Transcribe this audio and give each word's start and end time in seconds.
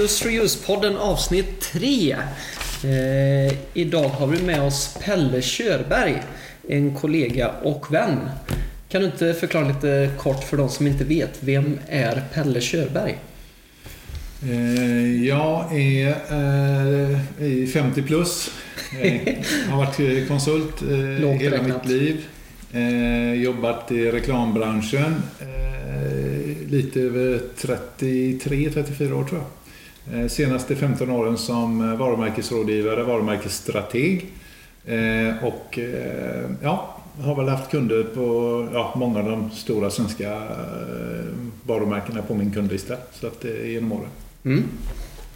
Use 0.00 0.22
for 0.24 0.30
Use-podden 0.30 0.96
avsnitt 0.96 1.60
3. 1.60 2.16
Eh, 2.84 3.54
idag 3.74 4.08
har 4.08 4.26
vi 4.26 4.42
med 4.42 4.62
oss 4.62 4.96
Pelle 5.04 5.42
Körberg, 5.42 6.22
en 6.68 6.94
kollega 6.94 7.50
och 7.62 7.94
vän. 7.94 8.18
Kan 8.88 9.00
du 9.00 9.06
inte 9.06 9.34
förklara 9.34 9.68
lite 9.68 10.10
kort 10.18 10.44
för 10.44 10.56
de 10.56 10.68
som 10.68 10.86
inte 10.86 11.04
vet, 11.04 11.38
vem 11.40 11.78
är 11.88 12.22
Pelle 12.34 12.60
Körberg? 12.60 13.18
Eh, 14.42 15.24
jag 15.26 15.78
är 15.78 16.08
eh, 16.08 17.66
50 17.66 18.02
plus. 18.02 18.50
Jag 19.02 19.70
har 19.70 19.78
varit 19.78 20.28
konsult 20.28 20.82
eh, 20.82 21.28
hela 21.30 21.62
mitt 21.62 21.86
liv. 21.86 22.26
Eh, 22.72 23.34
jobbat 23.34 23.92
i 23.92 24.10
reklambranschen 24.10 25.22
eh, 25.40 26.70
lite 26.70 27.00
över 27.00 27.40
33-34 27.56 29.12
år 29.12 29.24
tror 29.24 29.40
jag. 29.40 29.59
Eh, 30.14 30.28
senaste 30.28 30.76
15 30.76 31.10
åren 31.10 31.38
som 31.38 31.90
eh, 31.90 31.96
varumärkesrådgivare, 31.96 33.02
varumärkesstrateg. 33.02 34.26
Eh, 34.86 35.44
och 35.44 35.78
ja, 36.62 36.96
har 37.20 37.36
väl 37.36 37.48
haft 37.48 37.70
kunder 37.70 38.02
på 38.02 38.68
ja, 38.72 38.92
många 38.96 39.18
av 39.18 39.24
de 39.24 39.50
stora 39.50 39.90
svenska 39.90 40.42
varumärkena 41.62 42.22
på 42.22 42.34
min 42.34 42.52
kundlista. 42.52 42.96
Så 43.12 43.26
att 43.26 43.40
det 43.40 43.60
är 43.60 43.66
genom 43.66 43.92
åren. 43.92 44.08
Mm. 44.44 44.64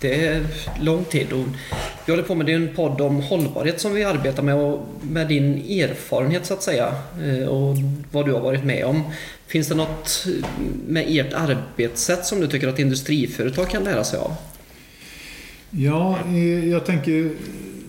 Det 0.01 0.27
är 0.27 0.47
lång 0.81 1.05
tid 1.05 1.33
och 1.33 1.45
vi 2.07 2.13
håller 2.13 2.23
på 2.23 2.35
med 2.35 2.49
en 2.49 2.75
podd 2.77 3.01
om 3.01 3.21
hållbarhet 3.21 3.81
som 3.81 3.95
vi 3.95 4.05
arbetar 4.05 4.43
med 4.43 4.55
och 4.55 4.87
med 5.03 5.29
din 5.29 5.55
erfarenhet 5.55 6.47
så 6.47 6.55
att 6.55 6.63
säga 6.63 6.95
och 7.49 7.77
vad 8.11 8.27
du 8.27 8.33
har 8.33 8.41
varit 8.41 8.65
med 8.65 8.85
om. 8.85 9.03
Finns 9.47 9.69
det 9.69 9.75
något 9.75 10.27
med 10.87 11.05
ert 11.09 11.33
arbetssätt 11.33 12.27
som 12.27 12.41
du 12.41 12.47
tycker 12.47 12.69
att 12.69 12.79
industriföretag 12.79 13.71
kan 13.71 13.85
lära 13.85 14.05
sig 14.05 14.19
av? 14.19 14.37
Ja, 15.77 16.19
eh, 16.27 16.69
jag 16.69 16.87
tänker 16.87 17.31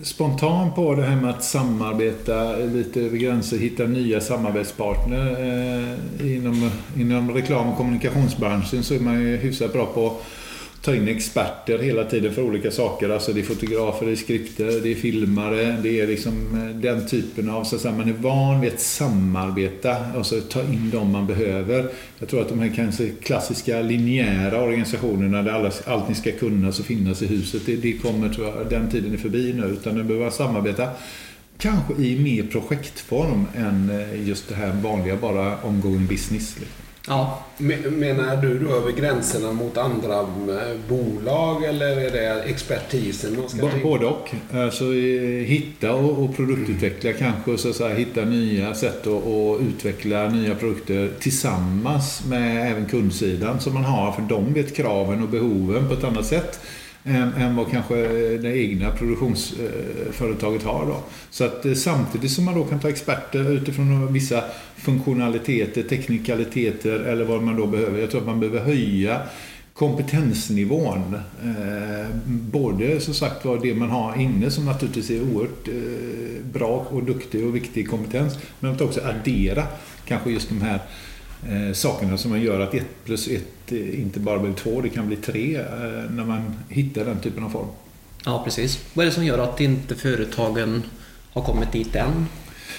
spontant 0.02 0.74
på 0.74 0.94
det 0.94 1.02
här 1.02 1.16
med 1.16 1.30
att 1.30 1.44
samarbeta 1.44 2.56
lite 2.56 3.00
över 3.00 3.18
gränser, 3.18 3.58
hitta 3.58 3.84
nya 3.84 4.20
samarbetspartner. 4.20 5.30
Eh, 6.20 6.36
inom, 6.36 6.70
inom 6.96 7.30
reklam 7.30 7.68
och 7.68 7.76
kommunikationsbranschen 7.76 8.82
så 8.82 8.94
är 8.94 9.00
man 9.00 9.20
ju 9.20 9.36
hyfsat 9.36 9.72
bra 9.72 9.86
på 9.86 10.16
ta 10.86 10.94
in 10.94 11.08
experter 11.08 11.78
hela 11.78 12.04
tiden 12.04 12.34
för 12.34 12.42
olika 12.42 12.70
saker. 12.70 13.08
Alltså 13.08 13.32
det 13.32 13.40
är 13.40 13.44
fotografer, 13.44 14.06
det 14.06 14.12
är 14.12 14.16
skripter, 14.16 14.80
det 14.82 14.90
är 14.90 14.94
filmare. 14.94 15.76
Det 15.82 16.00
är 16.00 16.06
liksom 16.06 16.32
eh, 16.54 16.76
den 16.76 17.06
typen 17.06 17.50
av, 17.50 17.64
så 17.64 17.76
att 17.76 17.82
säga, 17.82 17.94
man 17.94 18.08
är 18.08 18.12
van 18.12 18.60
vid 18.60 18.72
att 18.72 18.80
samarbeta 18.80 19.96
och 20.16 20.26
så 20.26 20.40
ta 20.40 20.60
in 20.62 20.90
dem 20.90 21.12
man 21.12 21.26
behöver. 21.26 21.88
Jag 22.18 22.28
tror 22.28 22.40
att 22.40 22.48
de 22.48 22.60
här 22.60 22.72
kanske 22.76 23.08
klassiska 23.08 23.80
linjära 23.80 24.62
organisationerna 24.62 25.42
där 25.42 25.52
alla, 25.52 25.72
allting 25.86 26.14
ska 26.14 26.32
kunnas 26.32 26.80
och 26.80 26.86
finnas 26.86 27.22
i 27.22 27.26
huset, 27.26 27.62
det, 27.66 27.76
det 27.76 27.92
kommer, 27.92 28.28
tror 28.28 28.46
jag, 28.46 28.70
den 28.70 28.90
tiden 28.90 29.12
är 29.12 29.16
förbi 29.16 29.52
nu. 29.52 29.66
Utan 29.66 29.94
nu 29.94 30.02
behöver 30.04 30.30
samarbeta 30.30 30.88
kanske 31.58 31.94
i 31.94 32.18
mer 32.18 32.42
projektform 32.42 33.46
än 33.56 33.90
eh, 33.90 34.28
just 34.28 34.48
det 34.48 34.54
här 34.54 34.72
vanliga 34.82 35.16
bara 35.16 35.58
ongoing 35.62 36.06
business. 36.06 36.56
Liksom. 36.58 36.85
Ja. 37.08 37.42
Menar 37.90 38.36
du 38.36 38.58
då 38.58 38.72
över 38.74 38.92
gränserna 38.92 39.52
mot 39.52 39.76
andra 39.76 40.20
eh, 40.20 40.76
bolag 40.88 41.64
eller 41.64 41.86
är 41.86 42.10
det 42.10 42.42
expertisen 42.42 43.36
man 43.40 43.48
ska 43.48 43.68
Både 43.82 44.06
och. 44.06 44.30
Alltså, 44.52 44.84
hitta 45.44 45.94
och, 45.94 46.36
produktutveckla 46.36 47.10
mm. 47.10 47.22
kanske 47.22 47.50
och 47.50 47.60
så 47.60 47.68
att 47.68 47.76
säga, 47.76 47.94
hitta 47.94 48.24
nya 48.24 48.74
sätt 48.74 49.06
att 49.06 49.60
utveckla 49.60 50.28
nya 50.28 50.54
produkter 50.54 51.10
tillsammans 51.20 52.22
med 52.28 52.70
även 52.70 52.86
kundsidan 52.86 53.60
som 53.60 53.74
man 53.74 53.84
har 53.84 54.12
för 54.12 54.22
de 54.22 54.52
vet 54.52 54.76
kraven 54.76 55.22
och 55.22 55.28
behoven 55.28 55.88
på 55.88 55.94
ett 55.94 56.04
annat 56.04 56.26
sätt 56.26 56.60
än, 57.06 57.32
än 57.32 57.56
vad 57.56 57.70
kanske 57.70 58.04
eh, 58.04 58.40
det 58.40 58.58
egna 58.58 58.90
produktionsföretaget 58.90 60.62
har. 60.62 60.86
Då. 60.86 61.02
Så 61.30 61.44
att 61.44 61.66
eh, 61.66 61.74
samtidigt 61.74 62.30
som 62.30 62.44
man 62.44 62.54
då 62.54 62.64
kan 62.64 62.80
ta 62.80 62.88
experter 62.88 63.52
utifrån 63.52 64.12
vissa 64.12 64.44
funktionaliteter, 64.76 65.82
teknikaliteter 65.82 67.00
eller 67.00 67.24
vad 67.24 67.42
man 67.42 67.56
då 67.56 67.66
behöver. 67.66 68.00
Jag 68.00 68.10
tror 68.10 68.20
att 68.20 68.26
man 68.26 68.40
behöver 68.40 68.60
höja 68.60 69.20
kompetensnivån. 69.74 71.14
Eh, 71.44 72.06
både 72.26 73.00
som 73.00 73.14
sagt 73.14 73.44
var 73.44 73.58
det 73.62 73.74
man 73.74 73.90
har 73.90 74.20
inne 74.20 74.50
som 74.50 74.64
naturligtvis 74.64 75.10
är 75.10 75.22
oerhört 75.22 75.68
eh, 75.68 76.44
bra 76.52 76.86
och 76.90 77.04
duktig 77.04 77.46
och 77.46 77.56
viktig 77.56 77.90
kompetens. 77.90 78.38
Men 78.60 78.72
att 78.72 78.80
också 78.80 79.00
addera 79.00 79.62
kanske 80.06 80.30
just 80.30 80.48
de 80.48 80.60
här 80.60 80.80
eh, 81.48 81.72
sakerna 81.72 82.18
som 82.18 82.40
gör 82.40 82.60
att 82.60 82.74
ett 82.74 83.04
plus 83.04 83.28
ett 83.28 83.72
eh, 83.72 84.00
inte 84.00 84.20
bara 84.20 84.38
blir 84.38 84.52
två, 84.52 84.80
det 84.80 84.88
kan 84.88 85.06
bli 85.06 85.16
tre 85.16 85.56
eh, 85.56 85.64
när 86.10 86.24
man 86.24 86.54
hittar 86.68 87.04
den 87.04 87.20
typen 87.20 87.44
av 87.44 87.50
form. 87.50 87.68
Ja, 88.24 88.42
precis. 88.44 88.84
Vad 88.94 89.06
är 89.06 89.10
det 89.10 89.14
som 89.14 89.24
gör 89.24 89.38
att 89.38 89.60
inte 89.60 89.94
företagen 89.94 90.82
har 91.32 91.42
kommit 91.42 91.72
dit 91.72 91.96
än? 91.96 92.26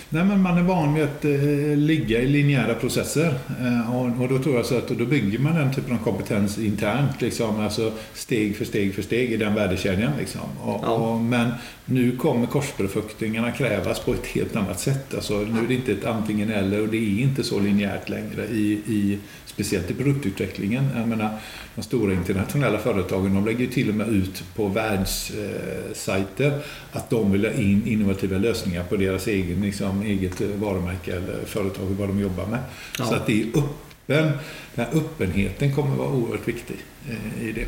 Nej, 0.09 0.25
men 0.25 0.41
man 0.41 0.57
är 0.57 0.63
van 0.63 0.93
vid 0.93 1.03
att 1.03 1.25
eh, 1.25 1.77
ligga 1.77 2.21
i 2.21 2.27
linjära 2.27 2.73
processer. 2.73 3.33
Eh, 3.61 3.95
och, 3.95 4.21
och, 4.21 4.29
då 4.29 4.39
tror 4.39 4.55
jag 4.55 4.65
så 4.65 4.77
att 4.77 4.87
då 4.87 5.05
bygger 5.05 5.39
man 5.39 5.55
den 5.55 5.73
typen 5.73 5.93
av 5.93 6.03
kompetens 6.03 6.57
internt. 6.57 7.21
Liksom, 7.21 7.59
alltså 7.59 7.91
steg 8.13 8.57
för 8.57 8.65
steg 8.65 8.95
för 8.95 9.01
steg 9.01 9.31
i 9.31 9.37
den 9.37 9.55
värdekedjan. 9.55 10.11
Liksom. 10.19 10.41
Och, 10.63 10.79
ja. 10.83 10.89
och, 10.89 11.19
men 11.19 11.51
nu 11.85 12.17
kommer 12.17 12.47
korsbefruktningarna 12.47 13.51
krävas 13.51 13.99
på 13.99 14.13
ett 14.13 14.25
helt 14.25 14.55
annat 14.55 14.79
sätt. 14.79 15.13
Alltså, 15.13 15.33
nu 15.33 15.63
är 15.63 15.67
det 15.67 15.73
inte 15.73 15.91
ett 15.91 16.05
antingen 16.05 16.51
eller 16.51 16.81
och 16.81 16.87
det 16.87 16.97
är 16.97 17.21
inte 17.21 17.43
så 17.43 17.59
linjärt 17.59 18.09
längre 18.09 18.45
i, 18.45 18.71
i 18.71 19.17
speciellt 19.57 19.91
i 19.91 19.93
produktutvecklingen. 19.93 20.89
Jag 20.95 21.07
menar, 21.07 21.29
de 21.75 21.81
stora 21.81 22.13
internationella 22.13 22.79
företagen 22.79 23.35
de 23.35 23.45
lägger 23.45 23.67
till 23.67 23.89
och 23.89 23.95
med 23.95 24.07
ut 24.07 24.43
på 24.55 24.67
världssajter 24.67 26.59
att 26.91 27.09
de 27.09 27.31
vill 27.31 27.45
ha 27.45 27.51
in 27.51 27.87
innovativa 27.87 28.37
lösningar 28.37 28.83
på 28.83 28.95
deras 28.95 29.27
egen, 29.27 29.61
liksom, 29.61 30.01
eget 30.01 30.41
varumärke 30.41 31.11
eller 31.11 31.45
företag, 31.45 31.85
vad 31.85 32.09
de 32.09 32.19
jobbar 32.19 32.45
med. 32.45 32.59
Ja. 32.99 33.05
Så 33.05 33.15
att 33.15 33.27
det 33.27 33.41
är 33.41 33.47
öppen, 33.47 34.31
den 34.75 34.85
här 34.85 34.87
öppenheten 34.93 35.75
kommer 35.75 35.91
att 35.91 35.97
vara 35.97 36.09
oerhört 36.09 36.47
viktig 36.47 36.77
eh, 37.09 37.47
i 37.47 37.51
det. 37.51 37.67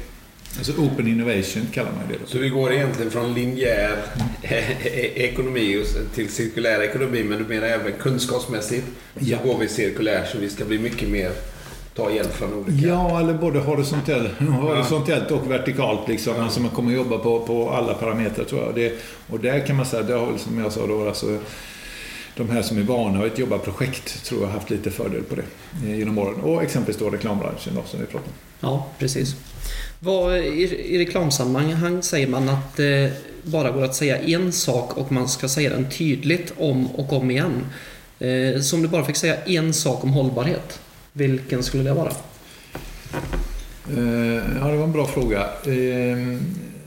Alltså 0.58 0.72
open 0.72 1.08
innovation 1.08 1.68
kallar 1.74 1.92
man 1.92 2.04
det. 2.10 2.16
Då. 2.22 2.26
Så 2.26 2.38
vi 2.38 2.50
går 2.50 2.74
egentligen 2.74 3.12
från 3.12 3.34
linjär 3.34 3.96
ekonomi 5.16 5.86
till 6.16 6.30
cirkulär 6.30 6.82
ekonomi, 6.82 7.24
men 7.24 7.38
du 7.38 7.46
menar 7.46 7.68
även 7.68 7.94
kunskapsmässigt 7.94 8.88
så 9.20 9.26
ja. 9.26 9.38
går 9.44 9.58
vi 9.58 9.68
cirkulärt 9.68 10.32
så 10.32 10.38
vi 10.38 10.50
ska 10.50 10.66
bli 10.66 10.80
mycket 10.80 11.10
mer 11.10 11.32
ta 12.00 12.12
hjälp 12.12 12.34
från 12.34 12.54
olika... 12.54 12.88
Ja, 12.88 13.20
eller 13.20 13.34
både 13.34 13.60
horisontellt, 13.60 14.40
horisontellt 14.40 15.32
och 15.32 15.52
vertikalt. 15.52 16.08
Liksom. 16.08 16.34
Ja. 16.38 16.44
Alltså 16.44 16.62
man 16.62 16.72
kommer 16.72 16.94
jobba 16.94 17.18
på, 17.18 17.40
på 17.40 17.70
alla 17.70 17.94
parametrar 17.94 18.46
tror 18.46 18.62
jag. 18.62 18.76
Det, 18.76 18.94
och 19.30 19.40
där 19.40 19.66
kan 19.66 19.76
man 19.76 19.86
säga, 19.86 20.04
det 20.04 20.14
har 20.14 20.38
som 20.38 20.60
jag 20.60 20.72
sa 20.72 20.88
då, 20.88 21.08
alltså, 21.08 21.38
de 22.36 22.50
här 22.50 22.62
som 22.62 22.78
är 22.78 22.82
vana 22.82 23.26
att 23.26 23.40
jobba 23.40 23.58
projekt 23.58 24.26
tror 24.26 24.42
jag 24.42 24.48
har 24.48 24.54
haft 24.54 24.70
lite 24.70 24.92
fördel 24.92 25.24
på 25.24 25.36
det 25.36 25.44
eh, 25.88 26.00
genom 26.00 26.18
åren. 26.18 26.42
Och 26.42 26.64
exempelvis 26.64 27.02
då 27.02 27.10
reklambranschen 27.10 27.76
då, 27.76 27.82
som 27.86 28.00
vi 28.00 28.06
pratade 28.06 28.30
om. 28.30 28.70
Ja, 28.70 28.88
precis. 29.00 29.36
Vad, 30.00 30.38
i, 30.38 30.64
I 30.96 31.00
reklamsammanhang 31.00 32.04
säger 32.04 32.28
man 32.28 32.50
att 32.50 32.76
det 32.76 33.12
bara 33.44 33.72
går 33.72 33.84
att 33.84 33.96
säga 33.96 34.18
en 34.18 34.52
sak 34.52 34.98
och 34.98 35.12
man 35.12 35.28
ska 35.28 35.48
säga 35.48 35.70
den 35.70 35.90
tydligt 35.90 36.54
om 36.58 36.88
och 36.88 37.14
om 37.14 37.32
igen. 37.32 37.66
Eh, 38.20 38.62
så 38.62 38.76
om 38.76 38.82
du 38.82 38.88
bara 38.88 39.06
fick 39.06 39.16
säga 39.16 39.36
en 39.46 39.74
sak 39.74 40.04
om 40.04 40.10
hållbarhet, 40.10 40.80
vilken 41.14 41.64
skulle 41.64 41.84
det 41.84 41.94
vara? 41.94 42.12
Eh, 43.98 44.58
ja, 44.60 44.68
det 44.68 44.78
var 44.78 44.84
en 44.84 44.92
bra 44.92 45.08
fråga. 45.08 45.48
Ehm, 45.66 46.40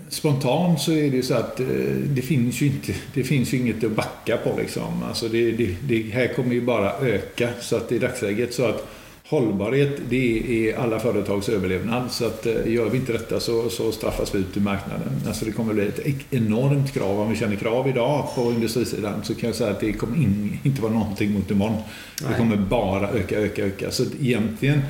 spontant 0.08 0.80
så 0.80 0.92
är 0.92 1.10
det 1.10 1.16
ju 1.16 1.22
så 1.22 1.34
att 1.34 1.60
eh, 1.60 1.66
det 2.06 2.22
finns 2.22 2.60
ju, 2.60 2.66
inte, 2.66 2.94
det 3.14 3.24
finns 3.24 3.54
ju 3.54 3.58
inget 3.58 3.84
att 3.84 3.90
backa 3.90 4.36
på. 4.36 4.56
Liksom. 4.58 5.02
Alltså 5.08 5.28
det, 5.28 5.52
det, 5.52 5.76
det 5.82 6.02
här 6.12 6.26
kommer 6.26 6.54
ju 6.54 6.60
bara 6.60 6.92
öka. 6.92 7.48
Så 7.60 7.76
att 7.76 7.92
i 7.92 7.98
dagsläget 7.98 8.54
så 8.54 8.64
att 8.64 8.88
hållbarhet, 9.32 10.00
det 10.08 10.68
är 10.68 10.78
alla 10.78 10.98
företags 10.98 11.48
överlevnad. 11.48 12.10
Så 12.10 12.26
att 12.26 12.46
gör 12.66 12.88
vi 12.90 12.98
inte 12.98 13.12
detta 13.12 13.40
så, 13.40 13.70
så 13.70 13.92
straffas 13.92 14.34
vi 14.34 14.38
ut 14.38 14.56
ur 14.56 14.60
marknaden. 14.60 15.12
Alltså 15.26 15.44
det 15.44 15.52
kommer 15.52 15.74
bli 15.74 15.86
ett 15.86 16.00
enormt 16.30 16.92
krav. 16.92 17.20
Om 17.20 17.30
vi 17.30 17.36
känner 17.36 17.56
krav 17.56 17.88
idag 17.88 18.28
på 18.34 18.52
industrisidan 18.52 19.24
så 19.24 19.34
kan 19.34 19.48
jag 19.48 19.56
säga 19.56 19.70
att 19.70 19.80
det 19.80 19.92
kommer 19.92 20.16
in, 20.16 20.58
inte 20.62 20.82
vara 20.82 20.92
någonting 20.92 21.32
mot 21.32 21.50
imorgon. 21.50 21.76
Nej. 22.22 22.30
Det 22.30 22.38
kommer 22.38 22.56
bara 22.56 23.10
öka, 23.10 23.38
öka, 23.38 23.64
öka. 23.64 23.90
Så 23.90 24.04
egentligen, 24.20 24.80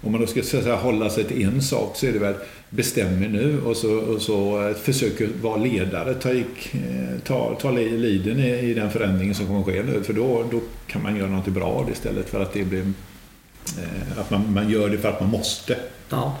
om 0.00 0.12
man 0.12 0.20
då 0.20 0.26
ska 0.26 0.42
säga, 0.42 0.76
hålla 0.76 1.10
sig 1.10 1.24
till 1.24 1.44
en 1.44 1.62
sak 1.62 1.96
så 1.96 2.06
är 2.06 2.12
det 2.12 2.18
väl 2.18 2.34
bestäm 2.70 3.22
er 3.22 3.28
nu 3.28 3.60
och 3.60 3.76
så, 3.76 3.94
och 3.94 4.22
så 4.22 4.74
försök 4.82 5.12
vara 5.42 5.56
ledare. 5.56 6.14
Ta, 6.14 6.30
ta, 7.24 7.58
ta 7.60 7.70
liden 7.70 8.40
i, 8.40 8.70
i 8.70 8.74
den 8.74 8.90
förändringen 8.90 9.34
som 9.34 9.46
kommer 9.46 9.62
ske 9.62 9.82
nu. 9.82 10.02
För 10.02 10.12
då, 10.12 10.44
då 10.50 10.60
kan 10.86 11.02
man 11.02 11.16
göra 11.16 11.30
något 11.30 11.48
bra 11.48 11.86
istället 11.92 12.28
för 12.28 12.42
att 12.42 12.52
det 12.52 12.64
blir 12.64 12.84
Eh, 12.84 13.11
att 14.16 14.30
man, 14.30 14.52
man 14.54 14.70
gör 14.70 14.88
det 14.88 14.98
för 14.98 15.08
att 15.08 15.20
man 15.20 15.30
måste. 15.30 15.76
Ja. 16.08 16.36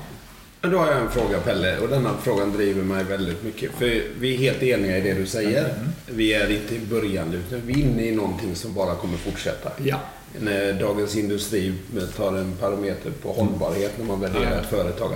Men 0.60 0.70
då 0.70 0.78
har 0.78 0.86
jag 0.86 1.00
en 1.00 1.10
fråga 1.10 1.40
Pelle 1.40 1.78
och 1.78 1.88
denna 1.88 2.10
frågan 2.22 2.52
driver 2.52 2.82
mig 2.82 3.04
väldigt 3.04 3.44
mycket. 3.44 3.70
För 3.72 4.02
vi 4.18 4.34
är 4.34 4.38
helt 4.38 4.62
eniga 4.62 4.98
i 4.98 5.00
det 5.00 5.14
du 5.14 5.26
säger. 5.26 5.64
Mm. 5.64 5.88
Vi 6.06 6.32
är 6.32 6.50
inte 6.50 6.74
i 6.74 6.78
början 6.78 7.34
utan 7.34 7.60
vi 7.66 7.72
är 7.72 7.78
inne 7.78 8.06
i 8.06 8.14
någonting 8.14 8.54
som 8.56 8.74
bara 8.74 8.94
kommer 8.94 9.18
fortsätta. 9.18 9.70
Ja. 9.84 10.00
När 10.40 10.72
Dagens 10.72 11.16
Industri 11.16 11.74
tar 12.16 12.36
en 12.36 12.56
parameter 12.60 13.10
på 13.22 13.32
hållbarhet 13.32 13.92
när 13.98 14.04
man 14.04 14.20
värderar 14.20 14.60
ett 14.60 14.70
företag. 14.70 15.12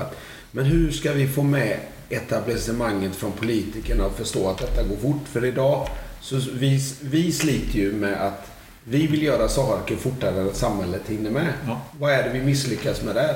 Men 0.50 0.64
hur 0.64 0.90
ska 0.90 1.12
vi 1.12 1.28
få 1.28 1.42
med 1.42 1.78
etablissemanget 2.08 3.16
från 3.16 3.32
politikerna 3.32 4.04
att 4.06 4.16
förstå 4.16 4.48
att 4.48 4.58
detta 4.58 4.82
går 4.82 4.96
fort? 4.96 5.28
För 5.32 5.44
idag, 5.44 5.88
så 6.20 6.40
vi, 6.54 6.80
vi 7.00 7.32
sliter 7.32 7.78
ju 7.78 7.92
med 7.92 8.26
att 8.26 8.55
vi 8.88 9.06
vill 9.06 9.22
göra 9.22 9.48
saker 9.48 9.96
fortare 9.96 10.40
än 10.40 10.54
samhället 10.54 11.02
hinner 11.08 11.30
med. 11.30 11.52
Ja. 11.66 11.80
Vad 12.00 12.12
är 12.12 12.22
det 12.22 12.30
vi 12.38 12.44
misslyckas 12.44 13.02
med 13.02 13.14
där? 13.14 13.34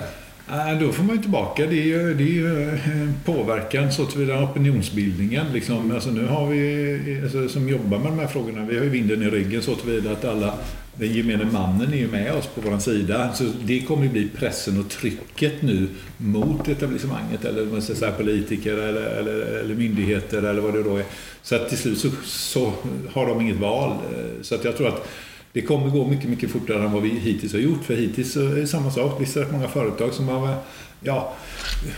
Äh, 0.73 0.81
Då 0.81 0.93
får 0.93 1.05
man 1.05 1.17
ju 1.17 1.23
tillbaka. 1.23 1.67
Det 1.67 1.79
är 1.79 1.85
ju, 1.87 2.14
det 2.14 2.23
är 2.23 2.26
ju 2.26 2.69
eh, 2.70 3.11
påverkan 3.25 3.93
så 3.93 4.06
tillvida 4.06 4.43
opinionsbildningen. 4.43 5.47
Liksom. 5.52 5.91
Alltså 5.93 6.11
nu 6.11 6.26
har 6.26 6.47
vi 6.47 7.20
alltså, 7.23 7.49
som 7.49 7.69
jobbar 7.69 7.99
med 7.99 8.12
de 8.12 8.19
här 8.19 8.26
frågorna, 8.26 8.67
vi 8.67 8.76
har 8.76 8.85
ju 8.85 8.91
vinden 8.91 9.23
i 9.23 9.31
ryggen 9.31 9.62
så 9.62 9.75
tillvida 9.75 10.11
att 10.12 10.25
alla, 10.25 10.55
den 10.94 11.12
gemene 11.14 11.44
mannen 11.53 11.93
är 11.93 11.96
ju 11.96 12.08
med 12.08 12.32
oss 12.35 12.46
på 12.46 12.61
vår 12.61 12.79
sida. 12.79 13.32
Så 13.35 13.44
det 13.64 13.81
kommer 13.81 14.03
ju 14.03 14.08
bli 14.08 14.29
pressen 14.37 14.81
och 14.81 14.88
trycket 14.91 15.62
nu 15.62 15.88
mot 16.17 16.69
etablissemanget 16.69 17.44
eller 17.44 17.64
man 17.67 17.82
ska 17.82 17.94
säga, 17.94 18.12
politiker 18.12 18.73
eller, 18.73 19.03
eller, 19.03 19.41
eller 19.61 19.75
myndigheter 19.75 20.38
eller 20.43 20.61
vad 20.61 20.75
det 20.75 20.82
då 20.82 20.96
är. 20.96 21.05
Så 21.43 21.55
att 21.56 21.69
till 21.69 21.79
slut 21.79 21.99
så, 21.99 22.08
så 22.25 22.73
har 23.12 23.26
de 23.26 23.41
inget 23.41 23.56
val. 23.56 23.91
Eh, 23.91 24.43
Så 24.43 24.55
att 24.55 24.64
jag 24.64 24.76
tror 24.76 24.88
att 24.88 25.08
det 25.52 25.62
kommer 25.62 25.91
gå 25.91 26.06
mycket, 26.06 26.31
mycket 26.31 26.50
fortare 26.50 26.85
än 26.85 26.93
vad 26.93 27.02
vi 27.02 27.08
hittills 27.08 27.52
har 27.52 27.61
gjort. 27.61 27.85
För 27.85 27.94
hittills 27.94 28.37
är 28.37 28.55
det 28.55 28.67
samma 28.67 28.91
sak. 28.91 29.20
Visst 29.20 29.37
är 29.37 29.44
det 29.44 29.52
många 29.52 29.69
företag 29.69 30.14
som 30.14 30.29
har, 30.29 30.55
ja, 31.00 31.35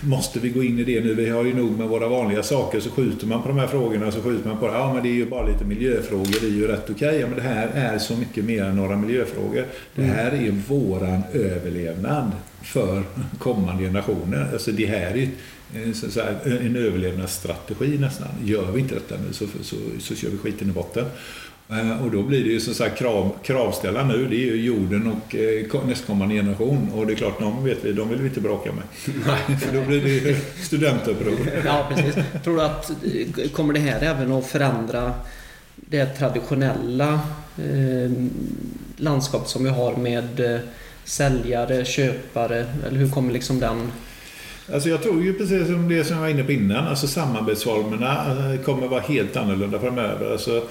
måste 0.00 0.40
vi 0.40 0.48
gå 0.48 0.62
in 0.62 0.78
i 0.78 0.84
det 0.84 1.00
nu? 1.00 1.14
Vi 1.14 1.28
har 1.28 1.44
ju 1.44 1.54
nog 1.54 1.78
med 1.78 1.88
våra 1.88 2.08
vanliga 2.08 2.42
saker. 2.42 2.80
Så 2.80 2.90
skjuter 2.90 3.26
man 3.26 3.42
på 3.42 3.48
de 3.48 3.58
här 3.58 3.66
frågorna 3.66 4.10
så 4.10 4.22
skjuter 4.22 4.48
man 4.48 4.58
på 4.58 4.66
det. 4.66 4.72
Ja, 4.72 4.94
men 4.94 5.02
det 5.02 5.08
är 5.08 5.14
ju 5.14 5.26
bara 5.26 5.46
lite 5.46 5.64
miljöfrågor. 5.64 6.40
Det 6.40 6.46
är 6.46 6.50
ju 6.50 6.66
rätt 6.66 6.90
okej. 6.90 7.18
Ja, 7.20 7.26
men 7.26 7.36
det 7.36 7.42
här 7.42 7.68
är 7.74 7.98
så 7.98 8.16
mycket 8.16 8.44
mer 8.44 8.64
än 8.64 8.76
några 8.76 8.96
miljöfrågor. 8.96 9.66
Det 9.94 10.02
här 10.02 10.32
är 10.32 10.50
våran 10.50 11.22
överlevnad 11.32 12.30
för 12.62 13.02
kommande 13.38 13.84
generationer. 13.84 14.48
Alltså 14.52 14.72
det 14.72 14.86
här 14.86 15.16
är 15.16 15.28
eh, 15.74 16.66
en 16.66 16.76
överlevnadsstrategi 16.76 17.98
nästan. 17.98 18.28
Gör 18.44 18.72
vi 18.72 18.80
inte 18.80 18.94
detta 18.94 19.14
nu 19.26 19.32
så, 19.32 19.46
så, 19.62 19.76
så 20.00 20.14
kör 20.14 20.28
vi 20.30 20.38
skiten 20.38 20.70
i 20.70 20.72
botten. 20.72 21.04
Eh, 21.72 22.04
Och 22.04 22.10
då 22.10 22.22
blir 22.22 22.44
det 22.44 22.50
ju 22.50 22.60
som 22.60 22.74
sagt 22.74 22.98
krav, 22.98 23.32
kravställa 23.42 24.04
nu, 24.04 24.26
det 24.30 24.36
är 24.36 24.46
ju 24.54 24.62
jorden 24.62 25.06
och 25.06 25.34
eh, 25.34 25.66
ko- 25.66 25.80
nästkommande 25.86 26.34
generation. 26.34 26.88
Och 26.94 27.06
det 27.06 27.12
är 27.12 27.16
klart, 27.16 27.40
de 27.40 27.64
vet 27.64 27.78
vi, 27.84 27.92
de 27.92 28.08
vill 28.08 28.18
vi 28.18 28.28
inte 28.28 28.40
bråka 28.40 28.70
med. 28.72 28.84
För 29.60 29.74
då 29.80 29.84
blir 29.86 30.00
det 30.02 30.08
ju 30.10 30.36
studentuppror. 30.62 31.38
Ja, 31.64 31.90
precis. 31.94 32.14
Tror 32.44 32.56
du 32.56 32.62
att 32.62 32.90
eh, 32.90 33.50
kommer 33.50 33.72
det 33.74 33.80
här 33.80 34.00
även 34.02 34.32
att 34.32 34.46
förändra 34.46 35.14
det 35.76 36.06
traditionella 36.06 37.20
eh, 37.58 38.10
landskap 38.96 39.48
som 39.48 39.64
vi 39.64 39.70
har 39.70 39.96
med 39.96 40.40
eh, 40.54 40.60
säljare, 41.04 41.84
köpare? 41.84 42.66
Eller 42.88 42.98
hur 42.98 43.10
kommer 43.10 43.32
liksom 43.32 43.60
den... 43.60 43.92
Alltså 44.72 44.88
jag 44.88 45.02
tror 45.02 45.22
ju 45.22 45.32
precis 45.34 45.66
som 45.66 45.88
det 45.88 46.04
som 46.04 46.14
jag 46.16 46.22
var 46.22 46.28
inne 46.28 46.44
på 46.44 46.52
innan, 46.52 46.86
alltså 46.88 47.06
samarbetsformerna 47.06 48.16
kommer 48.64 48.88
vara 48.88 49.00
helt 49.00 49.36
annorlunda 49.36 49.78
framöver. 49.80 50.32
Alltså, 50.32 50.64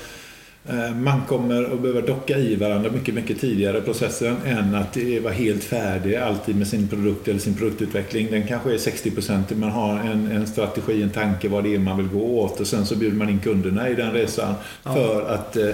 man 0.95 1.21
kommer 1.27 1.73
att 1.73 1.81
behöva 1.81 2.01
docka 2.01 2.37
i 2.37 2.55
varandra 2.55 2.91
mycket, 2.91 3.13
mycket 3.13 3.41
tidigare 3.41 3.77
i 3.77 3.81
processen 3.81 4.35
än 4.45 4.75
att 4.75 4.97
vara 5.23 5.33
helt 5.33 5.63
färdig 5.63 6.15
alltid 6.15 6.55
med 6.55 6.67
sin 6.67 6.87
produkt 6.87 7.27
eller 7.27 7.39
sin 7.39 7.53
produktutveckling. 7.55 8.27
Den 8.31 8.47
kanske 8.47 8.73
är 8.73 8.77
60 8.77 9.11
procent. 9.11 9.57
Man 9.57 9.69
har 9.69 9.99
en, 9.99 10.31
en 10.31 10.47
strategi, 10.47 11.01
en 11.03 11.09
tanke 11.09 11.49
vad 11.49 11.63
det 11.63 11.75
är 11.75 11.79
man 11.79 11.97
vill 11.97 12.07
gå 12.07 12.39
åt 12.39 12.59
och 12.59 12.67
sen 12.67 12.85
så 12.85 12.95
bjuder 12.95 13.17
man 13.17 13.29
in 13.29 13.39
kunderna 13.39 13.89
i 13.89 13.95
den 13.95 14.11
resan 14.13 14.53
Ja. 14.83 14.93
för 14.93 15.29
att 15.33 15.57
eh, 15.57 15.69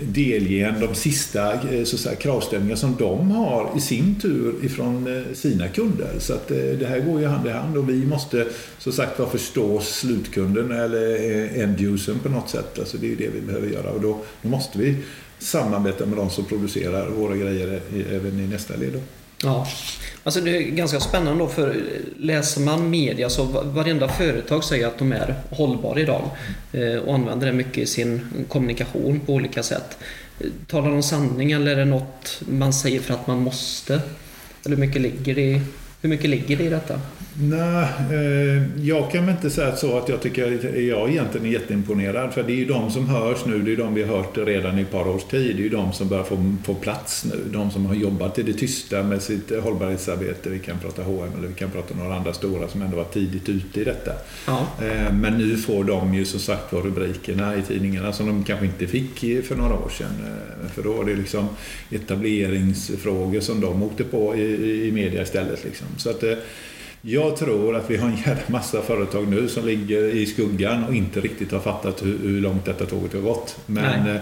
delge 0.00 0.66
en 0.66 0.80
de 0.80 0.94
sista 0.94 1.52
eh, 1.52 1.84
så 1.84 1.98
säga, 1.98 2.16
kravställningar 2.16 2.76
som 2.76 2.96
de 2.96 3.30
har 3.30 3.70
i 3.76 3.80
sin 3.80 4.20
tur 4.20 4.54
ifrån 4.62 5.16
eh, 5.16 5.34
sina 5.34 5.68
kunder. 5.68 6.14
Så 6.18 6.32
att 6.32 6.50
eh, 6.50 6.56
det 6.56 6.86
här 6.86 7.00
går 7.00 7.20
ju 7.20 7.26
hand 7.26 7.46
i 7.46 7.50
hand 7.50 7.76
och 7.76 7.88
vi 7.88 8.06
måste 8.06 8.46
så 8.78 8.92
sagt 8.92 9.18
var 9.18 9.26
förstå 9.26 9.80
slutkunden 9.80 10.72
eller 10.72 11.16
end-usern 11.62 12.18
på 12.18 12.28
något 12.28 12.50
sätt. 12.50 12.78
Alltså 12.78 12.98
det 12.98 13.06
är 13.06 13.10
ju 13.10 13.16
det 13.16 13.28
vi 13.28 13.40
behöver 13.40 13.68
göra 13.68 13.90
och 13.90 14.00
då, 14.00 14.20
då 14.42 14.48
måste 14.48 14.78
vi 14.78 14.96
samarbeta 15.38 16.06
med 16.06 16.18
de 16.18 16.30
som 16.30 16.44
producerar 16.44 17.08
våra 17.10 17.36
grejer 17.36 17.80
även 18.10 18.40
i 18.40 18.46
nästa 18.46 18.76
led. 18.76 18.92
Då. 18.92 19.00
Ja, 19.42 19.66
alltså 20.24 20.40
det 20.40 20.56
är 20.56 20.60
ganska 20.60 21.00
spännande 21.00 21.44
då 21.44 21.48
för 21.48 21.82
läser 22.18 22.60
man 22.60 22.90
media 22.90 23.30
så 23.30 23.44
varenda 23.44 24.08
företag 24.08 24.64
säger 24.64 24.86
att 24.86 24.98
de 24.98 25.12
är 25.12 25.34
hållbara 25.50 26.00
idag 26.00 26.30
eh, 26.72 26.96
och 26.96 27.14
använder 27.14 27.46
det 27.46 27.52
mycket 27.52 27.78
i 27.78 27.86
sin 27.86 28.20
kommunikation 28.48 29.20
på 29.20 29.32
olika 29.32 29.62
sätt. 29.62 29.98
Talar 30.66 30.90
de 30.90 31.02
sanning 31.02 31.52
eller 31.52 31.72
är 31.72 31.76
det 31.76 31.84
något 31.84 32.40
man 32.48 32.72
säger 32.72 33.00
för 33.00 33.14
att 33.14 33.26
man 33.26 33.38
måste? 33.38 33.94
Eller 34.64 34.76
hur 34.76 34.86
mycket 34.86 35.02
ligger 35.02 35.34
det 35.34 35.42
i, 35.42 35.60
hur 36.00 36.08
mycket 36.08 36.30
ligger 36.30 36.56
det 36.56 36.64
i 36.64 36.68
detta? 36.68 37.00
Nej, 37.40 37.86
eh, 38.12 38.62
jag 38.86 39.10
kan 39.10 39.26
väl 39.26 39.34
inte 39.34 39.50
säga 39.50 39.76
så 39.76 39.98
att 39.98 40.08
jag 40.08 40.20
tycker 40.22 40.54
att 40.54 40.64
jag 40.82 41.10
egentligen 41.10 41.46
är 41.46 41.50
jätteimponerad. 41.50 42.34
För 42.34 42.42
det 42.42 42.52
är 42.52 42.56
ju 42.56 42.64
de 42.64 42.90
som 42.90 43.08
hörs 43.08 43.38
nu, 43.46 43.62
det 43.62 43.72
är 43.72 43.76
de 43.76 43.94
vi 43.94 44.02
har 44.02 44.16
hört 44.16 44.38
redan 44.38 44.78
i 44.78 44.82
ett 44.82 44.90
par 44.90 45.08
års 45.08 45.24
tid. 45.24 45.56
Det 45.56 45.60
är 45.60 45.64
ju 45.64 45.68
de 45.68 45.92
som 45.92 46.08
börjar 46.08 46.24
få, 46.24 46.54
få 46.64 46.74
plats 46.74 47.24
nu. 47.24 47.40
De 47.52 47.70
som 47.70 47.86
har 47.86 47.94
jobbat 47.94 48.38
i 48.38 48.42
det 48.42 48.52
tysta 48.52 49.02
med 49.02 49.22
sitt 49.22 49.50
hållbarhetsarbete. 49.62 50.50
Vi 50.50 50.58
kan 50.58 50.78
prata 50.78 51.02
H&M 51.02 51.30
eller 51.38 51.48
vi 51.48 51.54
kan 51.54 51.70
prata 51.70 51.94
några 51.94 52.14
andra 52.16 52.32
stora 52.32 52.68
som 52.68 52.82
ändå 52.82 52.96
var 52.96 53.04
tidigt 53.04 53.48
ute 53.48 53.80
i 53.80 53.84
detta. 53.84 54.12
Ja, 54.46 54.66
Eh, 54.82 55.12
Men 55.12 55.38
nu 55.38 55.56
får 55.56 55.84
de 55.84 56.14
ju 56.14 56.24
som 56.24 56.40
sagt 56.40 56.72
var 56.72 56.82
rubrikerna 56.82 57.56
i 57.56 57.62
tidningarna 57.62 58.12
som 58.12 58.26
de 58.26 58.44
kanske 58.44 58.66
inte 58.66 58.86
fick 58.86 59.18
för 59.44 59.56
några 59.56 59.74
år 59.74 59.88
sedan. 59.98 60.06
Eh, 60.24 60.70
För 60.70 60.82
då 60.82 60.92
var 60.92 61.04
det 61.04 61.14
liksom 61.14 61.48
etableringsfrågor 61.90 63.40
som 63.40 63.60
de 63.60 63.82
åkte 63.82 64.04
på 64.04 64.34
i, 64.36 64.40
i- 64.42 64.88
i 64.88 64.92
media 64.92 65.22
istället. 65.22 65.64
Liksom. 65.64 65.86
Så 65.96 66.10
att, 66.10 66.22
eh, 66.22 66.32
jag 67.06 67.36
tror 67.36 67.76
att 67.76 67.90
vi 67.90 67.96
har 67.96 68.08
en 68.08 68.16
jävla 68.16 68.42
massa 68.48 68.82
företag 68.82 69.28
nu 69.28 69.48
som 69.48 69.66
ligger 69.66 70.04
i 70.04 70.26
skuggan 70.26 70.84
och 70.84 70.94
inte 70.94 71.20
riktigt 71.20 71.52
har 71.52 71.60
fattat 71.60 72.02
hur, 72.02 72.18
hur 72.18 72.40
långt 72.40 72.64
detta 72.64 72.86
tåget 72.86 73.12
har 73.12 73.20
gått. 73.20 73.56
Men 73.66 74.06
eh, 74.06 74.14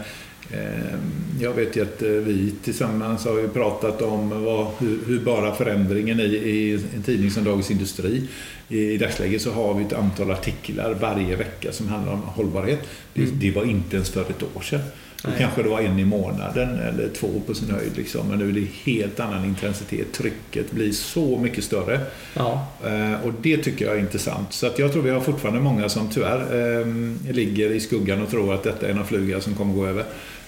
eh, 0.50 0.94
jag 1.40 1.52
vet 1.52 1.76
ju 1.76 1.82
att 1.82 2.02
eh, 2.02 2.08
vi 2.08 2.54
tillsammans 2.64 3.24
har 3.24 3.48
pratat 3.48 4.02
om 4.02 4.44
vad, 4.44 4.66
hur, 4.78 4.98
hur 5.06 5.20
bara 5.20 5.54
förändringen 5.54 6.20
i, 6.20 6.24
i 6.24 6.72
en 6.94 7.02
tidning 7.02 7.30
som 7.30 7.44
Dagens 7.44 7.70
Industri 7.70 8.28
i, 8.68 8.92
i 8.92 8.98
dagsläget 8.98 9.42
så 9.42 9.52
har 9.52 9.74
vi 9.74 9.84
ett 9.84 9.92
antal 9.92 10.30
artiklar 10.30 10.96
varje 11.00 11.36
vecka 11.36 11.72
som 11.72 11.88
handlar 11.88 12.12
om 12.12 12.22
hållbarhet. 12.22 12.80
Det, 13.14 13.22
Mm. 13.22 13.38
det 13.38 13.50
var 13.50 13.64
inte 13.64 13.96
ens 13.96 14.10
för 14.10 14.20
ett 14.20 14.42
år 14.56 14.60
sedan. 14.60 14.80
Då 15.22 15.30
kanske 15.38 15.62
det 15.62 15.68
var 15.68 15.80
en 15.80 15.98
i 15.98 16.04
månaden 16.04 16.78
eller 16.78 17.08
två 17.08 17.28
på 17.46 17.54
sin 17.54 17.70
höjd. 17.70 17.96
Liksom. 17.96 18.28
Men 18.28 18.38
nu 18.38 18.48
är 18.48 18.52
det 18.52 18.92
helt 18.92 19.20
annan 19.20 19.44
intensitet. 19.44 20.12
Trycket 20.12 20.72
blir 20.72 20.92
så 20.92 21.38
mycket 21.38 21.64
större. 21.64 22.00
ja, 22.34 22.68
Eh, 22.84 23.26
och 23.26 23.32
det 23.42 23.56
tycker 23.56 23.84
jag 23.84 23.94
är 23.94 24.00
intressant. 24.00 24.52
Så 24.52 24.66
att 24.66 24.78
jag 24.78 24.92
tror 24.92 25.02
vi 25.02 25.10
har 25.10 25.20
fortfarande 25.20 25.60
många 25.60 25.88
som 25.88 26.08
tyvärr 26.08 26.80
eh, 26.80 26.86
ligger 27.32 27.70
i 27.70 27.80
skuggan 27.80 28.22
och 28.22 28.30
tror 28.30 28.54
att 28.54 28.62
detta 28.62 28.86
är 28.86 28.90
en 28.90 29.06
fluga 29.06 29.40
som 29.40 29.54
kommer 29.54 29.74
gå 29.74 29.86
över. 29.86 30.04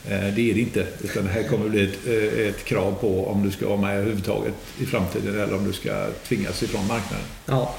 Eh, 0.08 0.34
det 0.34 0.50
är 0.50 0.54
det 0.54 0.60
inte. 0.60 0.86
Utan 1.02 1.24
det 1.24 1.30
här 1.30 1.42
kommer 1.42 1.68
bli 1.68 1.84
ett, 1.84 2.06
eh, 2.06 2.46
ett 2.46 2.64
krav 2.64 2.94
på 3.00 3.26
om 3.26 3.42
du 3.42 3.50
ska 3.50 3.68
vara 3.68 3.80
med 3.80 3.96
överhuvudtaget 3.96 4.54
i 4.78 4.86
framtiden 4.86 5.40
eller 5.40 5.54
om 5.54 5.66
du 5.66 5.72
ska 5.72 6.06
tvingas 6.28 6.62
ifrån 6.62 6.86
marknaden. 6.86 7.26
ja. 7.46 7.74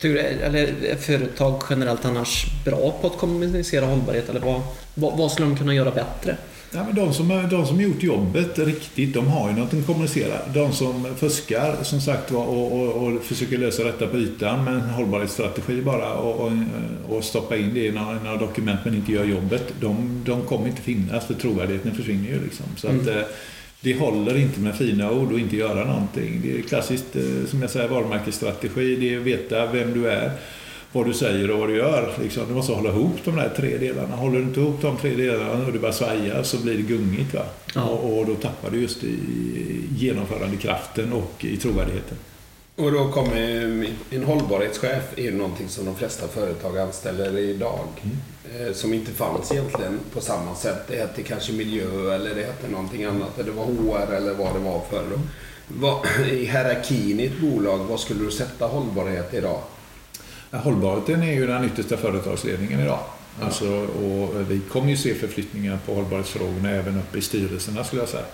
Du, 0.00 0.18
eller 0.18 0.74
är 0.84 0.96
företag 0.96 1.62
generellt 1.70 2.04
annars 2.04 2.46
bra 2.64 2.94
på 3.00 3.06
att 3.06 3.16
kommunicera 3.18 3.86
hållbarhet? 3.86 4.28
Eller 4.28 4.40
vad, 4.40 4.60
vad, 4.94 5.18
vad 5.18 5.32
skulle 5.32 5.48
de 5.48 5.56
kunna 5.56 5.74
göra 5.74 5.90
bättre? 5.90 6.36
Ja, 6.74 6.84
men 6.84 6.94
de, 6.94 7.14
som, 7.14 7.48
de 7.50 7.66
som 7.66 7.80
gjort 7.80 8.02
jobbet 8.02 8.58
riktigt, 8.58 9.14
de 9.14 9.26
har 9.26 9.50
ju 9.50 9.56
något 9.56 9.74
att 9.74 9.86
kommunicera. 9.86 10.34
De 10.54 10.72
som 10.72 11.06
fuskar, 11.16 11.76
som 11.82 12.00
sagt 12.00 12.30
var, 12.30 12.44
och, 12.46 12.72
och, 12.72 13.06
och 13.06 13.22
försöker 13.22 13.58
lösa 13.58 13.84
detta 13.84 14.06
på 14.06 14.16
ytan 14.16 14.64
med 14.64 14.74
en 14.74 14.80
hållbarhetsstrategi 14.80 15.82
bara 15.82 16.14
och, 16.14 16.40
och, 16.46 16.52
och 17.16 17.24
stoppa 17.24 17.56
in 17.56 17.74
det 17.74 17.86
i 17.86 17.92
några, 17.92 18.12
några 18.12 18.36
dokument 18.36 18.80
men 18.84 18.94
inte 18.94 19.12
gör 19.12 19.24
jobbet, 19.24 19.74
de, 19.80 20.22
de 20.26 20.42
kommer 20.42 20.66
inte 20.68 20.82
finnas 20.82 21.26
för 21.26 21.34
trovärdigheten 21.34 21.94
försvinner 21.94 22.28
ju. 22.28 22.40
Liksom. 22.44 22.66
Så 22.76 22.86
att, 22.86 22.92
Mm. 22.92 23.18
eh, 23.18 23.24
det 23.80 23.98
håller 23.98 24.36
inte 24.36 24.60
med 24.60 24.74
fina 24.76 25.10
ord 25.10 25.32
och 25.32 25.38
inte 25.38 25.56
göra 25.56 25.84
någonting. 25.84 26.40
Det 26.42 26.58
är 26.58 26.62
klassiskt, 26.62 27.16
eh, 27.16 27.46
som 27.46 27.62
jag 27.62 27.70
säger, 27.70 27.88
varumärkesstrategi. 27.88 28.96
Det 28.96 29.14
är 29.14 29.18
att 29.18 29.24
veta 29.24 29.66
vem 29.66 29.94
du 29.94 30.10
är 30.10 30.32
vad 30.92 31.06
du 31.06 31.12
säger 31.14 31.50
och 31.50 31.58
vad 31.58 31.68
du 31.68 31.76
gör. 31.76 32.12
Liksom, 32.22 32.48
du 32.48 32.54
måste 32.54 32.72
hålla 32.72 32.90
ihop 32.90 33.16
de 33.24 33.36
där 33.36 33.52
tre 33.56 33.78
delarna. 33.78 34.16
Håller 34.16 34.38
du 34.38 34.44
inte 34.44 34.60
ihop 34.60 34.82
de 34.82 34.96
tre 34.96 35.14
delarna 35.14 35.66
och 35.66 35.72
det 35.72 35.78
bara 35.78 35.92
svajar 35.92 36.42
så 36.42 36.58
blir 36.58 36.74
det 36.74 36.82
gungigt. 36.82 37.34
Va? 37.34 37.42
Ja. 37.74 37.84
Och, 37.84 38.18
och 38.18 38.26
då 38.26 38.34
tappar 38.34 38.70
du 38.70 38.80
just 38.80 39.04
i 39.04 39.18
genomförandekraften 39.96 41.12
och 41.12 41.44
i 41.44 41.56
trovärdigheten. 41.56 42.16
Och 42.80 42.92
då 42.92 43.08
kommer 43.12 43.36
en 44.10 44.24
hållbarhetschef 44.24 45.02
är 45.16 45.32
någonting 45.32 45.68
som 45.68 45.84
de 45.84 45.96
flesta 45.96 46.28
företag 46.28 46.78
anställer 46.78 47.38
idag. 47.38 47.86
Eh, 48.58 48.72
Som 48.72 48.94
inte 48.94 49.12
fanns 49.12 49.52
egentligen 49.52 49.98
på 50.14 50.20
samma 50.20 50.54
sätt. 50.54 50.78
Det 50.88 50.96
hette 50.96 51.22
kanske 51.22 51.52
miljö 51.52 52.14
eller 52.14 52.34
det 52.34 52.42
hette 52.44 52.68
någonting 52.68 53.04
annat. 53.04 53.38
Eller 53.38 53.50
det 53.50 53.56
var 53.56 53.64
HR 53.64 54.12
eller 54.14 54.34
vad 54.34 54.54
det 54.54 54.58
var 54.58 54.80
förr. 54.90 55.06
Vad, 55.68 56.06
I 56.30 56.44
hierarkin 56.44 57.20
i 57.20 57.26
ett 57.26 57.40
bolag, 57.40 57.78
vad 57.78 58.00
skulle 58.00 58.24
du 58.24 58.30
sätta 58.30 58.66
hållbarhet 58.66 59.34
idag? 59.34 59.60
Hållbarheten 60.50 61.22
är 61.22 61.32
ju 61.32 61.46
den 61.46 61.64
yttersta 61.64 61.96
företagsledningen 61.96 62.80
idag. 62.80 63.00
Alltså, 63.42 63.66
och 63.86 64.50
vi 64.50 64.60
kommer 64.60 64.90
ju 64.90 64.96
se 64.96 65.14
förflyttningar 65.14 65.78
på 65.86 65.94
hållbarhetsfrågorna 65.94 66.70
även 66.70 66.98
uppe 66.98 67.18
i 67.18 67.22
styrelserna 67.22 67.84
skulle 67.84 68.02
jag 68.02 68.08
säga. 68.08 68.24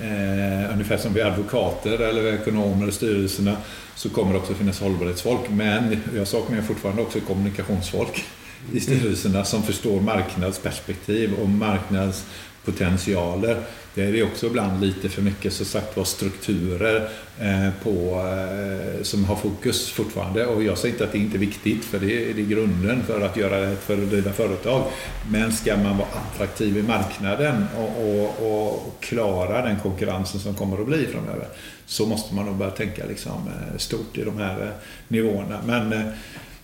Eh, 0.00 0.72
ungefär 0.72 0.96
som 0.96 1.14
vi 1.14 1.22
advokater 1.22 1.98
eller 1.98 2.34
ekonomer 2.34 2.88
i 2.88 2.92
styrelserna 2.92 3.56
så 3.94 4.10
kommer 4.10 4.32
det 4.32 4.38
också 4.38 4.54
finnas 4.54 4.80
hållbarhetsfolk. 4.80 5.50
Men 5.50 5.96
jag 6.16 6.28
saknar 6.28 6.62
fortfarande 6.62 7.02
också 7.02 7.20
kommunikationsfolk 7.20 8.24
i 8.72 8.80
styrelserna 8.80 9.44
som 9.44 9.62
förstår 9.62 10.00
marknadsperspektiv 10.00 11.34
och 11.42 11.48
marknads 11.48 12.24
Potentialer, 12.66 13.56
Det 13.94 14.02
är 14.02 14.24
också 14.24 14.46
ibland 14.46 14.84
lite 14.84 15.08
för 15.08 15.22
mycket 15.22 15.52
så 15.52 15.64
sagt 15.64 15.96
var 15.96 16.04
strukturer 16.04 17.08
eh, 17.40 17.68
på, 17.82 18.20
eh, 18.20 19.02
som 19.02 19.24
har 19.24 19.36
fokus 19.36 19.90
fortfarande. 19.90 20.46
Och 20.46 20.62
jag 20.62 20.78
säger 20.78 20.94
inte 20.94 21.04
att 21.04 21.12
det 21.12 21.18
inte 21.18 21.36
är 21.36 21.38
viktigt 21.38 21.84
för 21.84 21.98
det 21.98 22.30
är, 22.30 22.34
det 22.34 22.42
grunden 22.42 23.02
för 23.02 23.20
att 23.20 23.36
göra 23.36 23.58
ett 23.58 23.82
för 23.82 23.94
att 23.94 24.10
driva 24.10 24.32
företag. 24.32 24.82
Men 25.30 25.52
ska 25.52 25.76
man 25.76 25.98
vara 25.98 26.08
attraktiv 26.08 26.78
i 26.78 26.82
marknaden 26.82 27.64
och, 27.76 28.08
och, 28.08 28.72
och, 28.72 28.96
klara 29.00 29.62
den 29.62 29.78
konkurrensen 29.80 30.40
som 30.40 30.54
kommer 30.54 30.80
att 30.80 30.86
bli 30.86 31.06
framöver 31.06 31.48
så 31.86 32.06
måste 32.06 32.34
man 32.34 32.46
nog 32.46 32.56
börja 32.56 32.70
tänka 32.70 33.02
liksom, 33.08 33.32
eh, 33.32 33.78
stort 33.78 34.18
i 34.18 34.24
de 34.24 34.38
här 34.38 34.72
nivåerna. 35.08 35.60
Men 35.66 36.12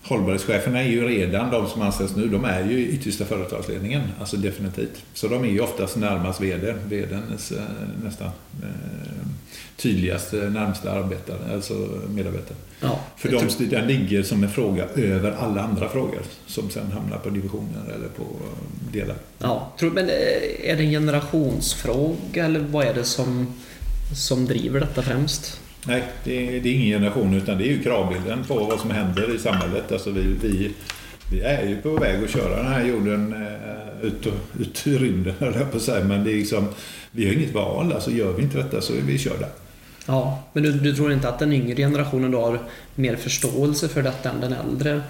Hållbarhetscheferna 0.05 0.81
är 0.81 0.89
ju 0.89 1.09
redan, 1.09 1.51
de 1.51 1.69
som 1.69 1.83
anställs 1.83 2.17
nu, 2.17 2.29
de 2.29 2.45
är 2.45 2.65
ju 2.65 2.89
yttersta 2.89 3.25
företagsledningen. 3.25 4.03
Alltså 4.21 4.37
definitivt. 4.37 5.05
Så 5.15 5.29
de 5.29 5.45
är 5.45 5.49
ju 5.49 5.61
oftast 5.61 5.97
närmast 5.97 6.41
VD. 6.41 6.75
VDns 6.89 7.53
eh, 7.53 7.63
nästan 8.05 8.31
eh, 8.63 9.27
tydligaste, 9.77 10.37
närmsta 10.37 10.93
arbetare, 10.93 11.55
alltså 11.55 11.75
medarbetare. 12.09 12.57
Ja, 12.81 13.01
För 13.17 13.29
de, 13.29 13.39
tror... 13.39 13.67
den 13.67 13.87
ligger 13.87 14.23
som 14.23 14.43
en 14.45 14.51
fråga 14.51 14.85
över 14.85 15.33
alla 15.33 15.63
andra 15.63 15.89
frågor 15.89 16.23
som 16.47 16.71
sen 16.71 16.93
hamnar 16.93 17.19
på 17.19 17.31
divisioner 17.31 17.83
eller 17.95 18.09
på 18.09 18.25
delar. 18.93 19.17
Ja, 19.39 19.73
men 19.81 20.09
eh, 20.09 20.71
är 20.71 20.77
det 20.77 20.83
en 20.83 20.91
generationsfråga 20.91 22.45
eller 22.45 22.61
vad 22.61 22.87
är 22.87 22.95
det 22.95 23.05
som, 23.05 23.55
som 24.17 24.47
driver 24.47 24.81
detta 24.81 25.03
främst? 25.03 25.61
Nej, 25.87 26.05
det 26.25 26.57
är, 26.57 26.61
det 26.61 26.69
är 26.69 26.75
ingen 26.75 27.01
generation 27.01 27.35
utan 27.35 27.59
det 27.59 27.65
är 27.65 27.73
ju 27.73 27.83
kravbilden 27.83 28.45
på 28.45 28.55
vad 28.55 28.81
som 28.81 28.91
händer 28.91 29.35
i 29.35 29.39
samhället. 29.39 29.93
Alltså 29.93 30.11
vi, 30.11 30.23
vi, 30.43 30.71
vi 31.31 31.41
är 31.41 31.69
ju 31.69 31.77
på 31.77 31.97
väg 31.97 32.25
att 32.25 32.31
köra 32.31 32.57
den 32.57 32.73
här 32.73 32.85
jorden 32.85 33.33
eh, 33.33 34.07
ut, 34.07 34.27
ut 34.61 34.87
i 34.87 34.99
rymden, 34.99 35.35
höll 35.39 35.55
jag 35.55 35.71
på 35.71 35.77
att 35.77 35.83
säga. 35.83 36.05
Men 36.05 36.25
det 36.25 36.33
är 36.33 36.37
liksom, 36.37 36.69
vi 37.11 37.27
har 37.27 37.33
inget 37.33 37.55
val. 37.55 37.93
Alltså 37.93 38.11
gör 38.11 38.33
vi 38.33 38.43
inte 38.43 38.59
detta 38.59 38.81
så 38.81 38.93
är 38.93 39.01
vi 39.01 39.19
körda. 39.19 39.47
Ja, 40.07 40.43
men 40.53 40.63
du, 40.63 40.73
du 40.73 40.95
tror 40.95 41.13
inte 41.13 41.29
att 41.29 41.39
den 41.39 41.53
yngre 41.53 41.77
generationen 41.77 42.31
då 42.31 42.41
har 42.41 42.59
mer 42.95 43.17
förståelse 43.17 43.89
för 43.89 44.03
detta 44.03 44.31
än 44.31 44.41
den 44.41 44.53
äldre? 44.53 45.03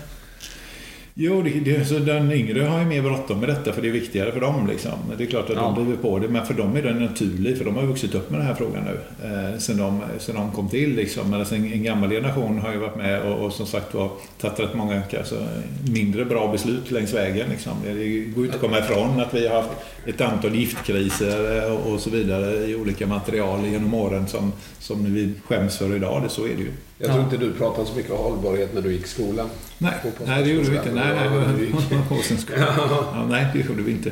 Jo, 1.14 1.42
det, 1.42 1.50
det, 1.50 1.84
så 1.84 1.98
den 1.98 2.32
yngre 2.32 2.62
har 2.62 2.78
ju 2.78 2.84
mer 2.84 3.02
bråttom 3.02 3.40
med 3.40 3.48
detta 3.48 3.72
för 3.72 3.82
det 3.82 3.88
är 3.88 3.92
viktigare 3.92 4.32
för 4.32 4.40
dem. 4.40 4.66
Liksom. 4.66 4.92
Det 5.18 5.24
är 5.24 5.28
klart 5.28 5.50
att 5.50 5.56
ja. 5.56 5.62
de 5.62 5.74
driver 5.74 6.02
på 6.02 6.18
det, 6.18 6.28
men 6.28 6.46
för 6.46 6.54
dem 6.54 6.76
är 6.76 6.82
det 6.82 6.94
naturligt 6.94 7.58
för 7.58 7.64
de 7.64 7.76
har 7.76 7.82
vuxit 7.82 8.14
upp 8.14 8.30
med 8.30 8.40
den 8.40 8.46
här 8.46 8.54
frågan 8.54 8.84
nu. 8.84 9.26
Eh, 9.28 9.58
sen, 9.58 9.76
de, 9.76 10.00
sen 10.18 10.34
de 10.34 10.50
kom 10.52 10.68
till. 10.68 10.94
Liksom. 10.94 11.30
Men 11.30 11.40
alltså 11.40 11.54
en, 11.54 11.72
en 11.72 11.82
gammal 11.82 12.10
generation 12.10 12.58
har 12.58 12.72
ju 12.72 12.78
varit 12.78 12.96
med 12.96 13.22
och, 13.22 13.44
och 13.44 13.52
som 13.52 13.66
sagt 13.66 13.94
var 13.94 14.10
tagit 14.40 14.60
rätt 14.60 14.74
många 14.74 15.02
alltså, 15.18 15.46
mindre 15.94 16.24
bra 16.24 16.52
beslut 16.52 16.90
längs 16.90 17.14
vägen. 17.14 17.50
Liksom. 17.50 17.72
Det 17.84 17.92
går 17.92 18.04
ju 18.04 18.44
inte 18.44 18.54
att 18.54 18.60
komma 18.60 18.78
ifrån 18.78 19.20
att 19.20 19.34
vi 19.34 19.48
har 19.48 19.62
haft 19.62 19.70
ett 20.06 20.20
antal 20.20 20.54
giftkriser 20.54 21.72
och, 21.72 21.92
och 21.92 22.00
så 22.00 22.10
vidare 22.10 22.66
i 22.66 22.76
olika 22.76 23.06
material 23.06 23.66
genom 23.66 23.94
åren 23.94 24.26
som, 24.26 24.52
som 24.78 25.14
vi 25.14 25.32
skäms 25.46 25.78
för 25.78 25.96
idag. 25.96 26.22
Det, 26.22 26.28
så 26.28 26.44
är 26.44 26.54
det 26.56 26.62
ju. 26.62 26.72
Jag 27.02 27.10
tror 27.10 27.24
inte 27.24 27.36
du 27.36 27.52
pratade 27.52 27.86
så 27.86 27.94
mycket 27.94 28.12
om 28.12 28.18
hållbarhet 28.18 28.74
när 28.74 28.82
du 28.82 28.92
gick 28.92 29.04
i 29.04 29.08
skolan. 29.08 29.48
Nej, 29.78 29.94
nej 30.26 30.42
det 30.44 30.50
gjorde 30.50 30.70
vi 30.70 30.76
inte. 30.76 30.92
Nej, 30.92 31.14
nej, 31.14 31.72
ja, 32.56 33.26
nej, 33.28 33.46
det 33.52 33.58
gjorde 33.58 33.82
vi 33.82 33.92
inte. 33.92 34.10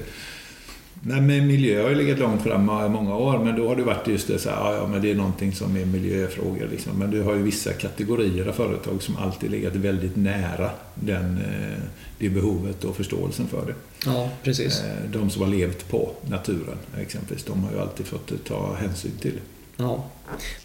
Nej, 1.02 1.20
men 1.20 1.46
miljö 1.46 1.82
har 1.82 1.88
ju 1.88 1.94
legat 1.94 2.18
långt 2.18 2.42
fram 2.42 2.62
i 2.62 2.88
många 2.88 3.16
år, 3.16 3.38
men 3.38 3.56
då 3.56 3.68
har 3.68 3.76
det 3.76 3.82
varit 3.82 4.08
just 4.08 4.28
det 4.28 4.38
så 4.38 4.50
här, 4.50 4.74
ja, 4.74 4.86
men 4.86 5.02
det 5.02 5.10
är 5.10 5.14
någonting 5.14 5.52
som 5.52 5.76
är 5.76 5.84
miljöfrågor. 5.84 6.68
Liksom. 6.70 6.98
Men 6.98 7.10
du 7.10 7.22
har 7.22 7.34
ju 7.34 7.42
vissa 7.42 7.72
kategorier 7.72 8.46
av 8.48 8.52
företag 8.52 9.02
som 9.02 9.16
alltid 9.16 9.50
legat 9.50 9.74
väldigt 9.74 10.16
nära 10.16 10.70
den, 10.94 11.38
eh, 11.38 11.82
det 12.18 12.28
behovet 12.28 12.84
och 12.84 12.96
förståelsen 12.96 13.46
för 13.46 13.66
det. 13.66 13.74
Ja, 14.06 14.30
precis. 14.42 14.80
Eh, 14.80 15.10
de 15.12 15.30
som 15.30 15.42
har 15.42 15.48
levt 15.48 15.88
på 15.88 16.10
naturen 16.28 16.78
exempelvis, 16.98 17.44
de 17.44 17.64
har 17.64 17.72
ju 17.72 17.80
alltid 17.80 18.06
fått 18.06 18.44
ta 18.44 18.74
hänsyn 18.74 19.12
till 19.20 19.32
det. 19.32 19.59
Ja. 19.80 20.04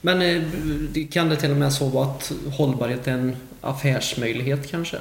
Men 0.01 0.21
eh, 0.21 1.07
kan 1.11 1.29
det 1.29 1.35
till 1.35 1.51
och 1.51 1.57
med 1.57 1.73
så 1.73 1.89
vara 1.89 2.05
att 2.05 2.31
hållbarhet 2.57 3.07
är 3.07 3.11
en 3.11 3.35
affärsmöjlighet 3.61 4.71
kanske? 4.71 4.97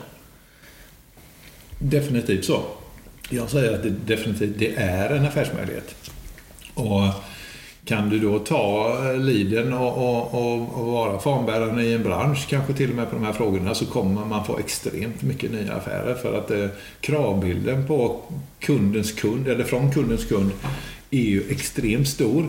Definitivt 1.78 2.44
så. 2.44 2.62
Jag 3.30 3.50
säger 3.50 3.74
att 3.74 3.82
det 3.82 3.90
definitivt 3.90 4.58
det 4.58 4.74
är 4.76 5.10
en 5.10 5.26
affärsmöjlighet. 5.26 5.94
Och 6.74 7.02
kan 7.84 8.08
du 8.08 8.18
då 8.18 8.38
ta 8.38 8.96
eh, 9.04 9.18
liden 9.18 9.72
och, 9.72 9.96
och, 9.96 10.34
och, 10.34 10.78
och 10.80 10.86
vara 10.86 11.18
fanbäraren 11.18 11.80
i 11.80 11.92
en 11.92 12.02
bransch, 12.02 12.46
kanske 12.48 12.72
till 12.72 12.90
och 12.90 12.96
med 12.96 13.10
på 13.10 13.16
de 13.16 13.24
här 13.24 13.32
frågorna, 13.32 13.74
så 13.74 13.86
kommer 13.86 14.24
man 14.24 14.44
få 14.44 14.58
extremt 14.58 15.22
mycket 15.22 15.52
nya 15.52 15.74
affärer. 15.74 16.14
För 16.14 16.38
att 16.38 16.50
eh, 16.50 16.66
kravbilden 17.00 17.86
på 17.86 18.20
kundens 18.58 19.12
kund, 19.12 19.48
eller 19.48 19.64
från 19.64 19.92
kundens 19.92 20.24
kund, 20.24 20.50
är 21.10 21.22
ju 21.22 21.50
extremt 21.50 22.08
stor. 22.08 22.48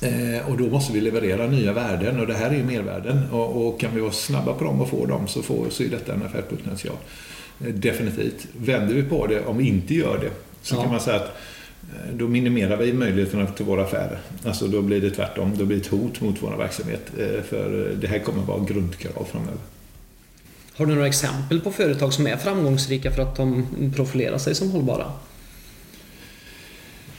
Eh, 0.00 0.50
och 0.50 0.56
då 0.56 0.66
måste 0.66 0.92
vi 0.92 1.00
leverera 1.00 1.46
nya 1.46 1.72
värden 1.72 2.20
och 2.20 2.26
det 2.26 2.34
här 2.34 2.50
är 2.50 2.54
ju 2.54 2.64
mervärden. 2.64 3.30
Och, 3.32 3.66
och 3.66 3.80
kan 3.80 3.94
vi 3.94 4.00
vara 4.00 4.12
snabba 4.12 4.54
på 4.54 4.64
dem 4.64 4.80
och 4.80 4.88
få 4.88 5.06
dem 5.06 5.28
så, 5.28 5.42
får, 5.42 5.66
så 5.70 5.82
är 5.82 5.88
detta 5.88 6.14
en 6.14 6.22
affärspotential. 6.22 6.96
Eh, 7.60 7.66
definitivt. 7.66 8.46
Vänder 8.58 8.94
vi 8.94 9.02
på 9.02 9.26
det, 9.26 9.44
om 9.44 9.56
vi 9.58 9.68
inte 9.68 9.94
gör 9.94 10.18
det, 10.18 10.30
så 10.62 10.74
ja. 10.74 10.82
kan 10.82 10.90
man 10.90 11.00
säga 11.00 11.16
att 11.16 11.36
eh, 11.82 12.14
då 12.14 12.28
minimerar 12.28 12.76
vi 12.76 12.92
möjligheterna 12.92 13.46
till 13.46 13.64
våra 13.64 13.82
affärer. 13.82 14.18
Alltså 14.44 14.66
då 14.66 14.82
blir 14.82 15.00
det 15.00 15.10
tvärtom, 15.10 15.52
då 15.58 15.64
blir 15.64 15.76
det 15.76 15.82
ett 15.82 15.88
hot 15.88 16.20
mot 16.20 16.42
vår 16.42 16.56
verksamhet. 16.56 17.10
Eh, 17.18 17.42
för 17.42 17.94
det 18.00 18.06
här 18.06 18.18
kommer 18.18 18.42
vara 18.42 18.64
grundkrav 18.64 19.26
framöver. 19.30 19.58
Har 20.74 20.86
du 20.86 20.94
några 20.94 21.06
exempel 21.06 21.60
på 21.60 21.72
företag 21.72 22.12
som 22.12 22.26
är 22.26 22.36
framgångsrika 22.36 23.10
för 23.10 23.22
att 23.22 23.36
de 23.36 23.66
profilerar 23.96 24.38
sig 24.38 24.54
som 24.54 24.70
hållbara? 24.70 25.12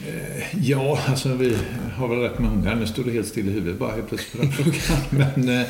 Eh, 0.08 0.60
ja, 0.62 1.00
alltså 1.08 1.34
vi 1.34 1.58
har 1.96 2.08
väl 2.08 2.20
rätt 2.20 2.40
många. 2.40 2.76
Nu 2.76 2.88
står 2.88 3.04
det 3.04 3.12
helt 3.12 3.28
still 3.28 3.50
i 3.50 3.52
huvudet 3.52 3.80
bara 3.80 3.92
helt 3.92 4.08
plötsligt 4.08 4.32
på 4.32 4.42
den 4.42 4.52
frågan. 4.74 5.34
Men, 5.36 5.50
eh, 5.50 5.62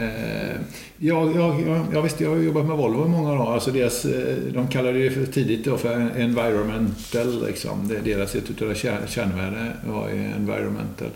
eh 0.00 0.56
ja, 0.98 1.32
ja, 1.34 1.60
ja, 1.92 2.00
visst, 2.00 2.20
jag 2.20 2.30
har 2.30 2.36
jobbat 2.36 2.66
med 2.66 2.76
Volvo 2.76 3.06
i 3.06 3.08
många 3.08 3.32
år. 3.32 3.54
Alltså 3.54 3.70
deras, 3.70 4.04
eh, 4.04 4.36
de 4.54 4.68
kallade 4.68 4.98
det 4.98 5.10
för 5.10 5.26
tidigt 5.26 5.64
då 5.64 5.78
för 5.78 6.10
environmental. 6.16 7.46
Liksom. 7.46 7.88
Deras 8.04 8.34
ett 8.34 8.62
av 8.62 8.74
kärnvärden 9.06 9.72
var 9.86 10.08
environmental. 10.08 11.10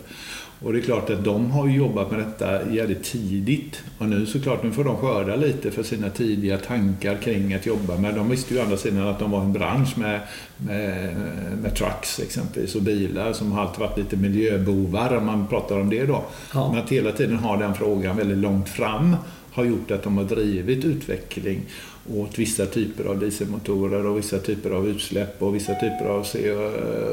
Och 0.63 0.73
det 0.73 0.79
är 0.79 0.81
klart 0.81 1.09
att 1.09 1.23
de 1.23 1.51
har 1.51 1.67
jobbat 1.67 2.11
med 2.11 2.19
detta 2.19 2.71
jävligt 2.71 3.03
tidigt. 3.03 3.83
Och 3.97 4.09
nu 4.09 4.25
såklart, 4.25 4.63
nu 4.63 4.71
får 4.71 4.83
de 4.83 4.97
skörda 4.97 5.35
lite 5.35 5.71
för 5.71 5.83
sina 5.83 6.09
tidiga 6.09 6.57
tankar 6.57 7.17
kring 7.17 7.53
att 7.53 7.65
jobba 7.65 7.97
med. 7.97 8.15
De 8.15 8.29
visste 8.29 8.53
ju 8.53 8.59
å 8.59 8.63
andra 8.63 8.77
sidan 8.77 9.07
att 9.07 9.19
de 9.19 9.31
var 9.31 9.41
en 9.41 9.53
bransch 9.53 9.97
med, 9.97 10.19
med, 10.57 11.15
med 11.61 11.75
trucks 11.75 12.19
exempelvis 12.19 12.75
och 12.75 12.81
bilar 12.81 13.33
som 13.33 13.51
har 13.51 13.61
alltid 13.61 13.79
varit 13.79 13.97
lite 13.97 14.17
miljöbovar 14.17 15.17
om 15.17 15.25
man 15.25 15.47
pratar 15.47 15.79
om 15.79 15.89
det 15.89 16.05
då. 16.05 16.23
Ja. 16.53 16.71
Men 16.71 16.83
att 16.83 16.89
hela 16.89 17.11
tiden 17.11 17.37
ha 17.37 17.57
den 17.57 17.73
frågan 17.73 18.17
väldigt 18.17 18.37
långt 18.37 18.69
fram 18.69 19.15
har 19.51 19.63
gjort 19.63 19.91
att 19.91 20.03
de 20.03 20.17
har 20.17 20.23
drivit 20.23 20.85
utveckling 20.85 21.61
åt 22.09 22.39
vissa 22.39 22.65
typer 22.65 23.03
av 23.03 23.19
dieselmotorer 23.19 24.05
och 24.05 24.17
vissa 24.17 24.39
typer 24.39 24.69
av 24.69 24.87
utsläpp 24.87 25.41
och 25.41 25.55
vissa 25.55 25.73
typer 25.73 26.05
av 26.05 26.23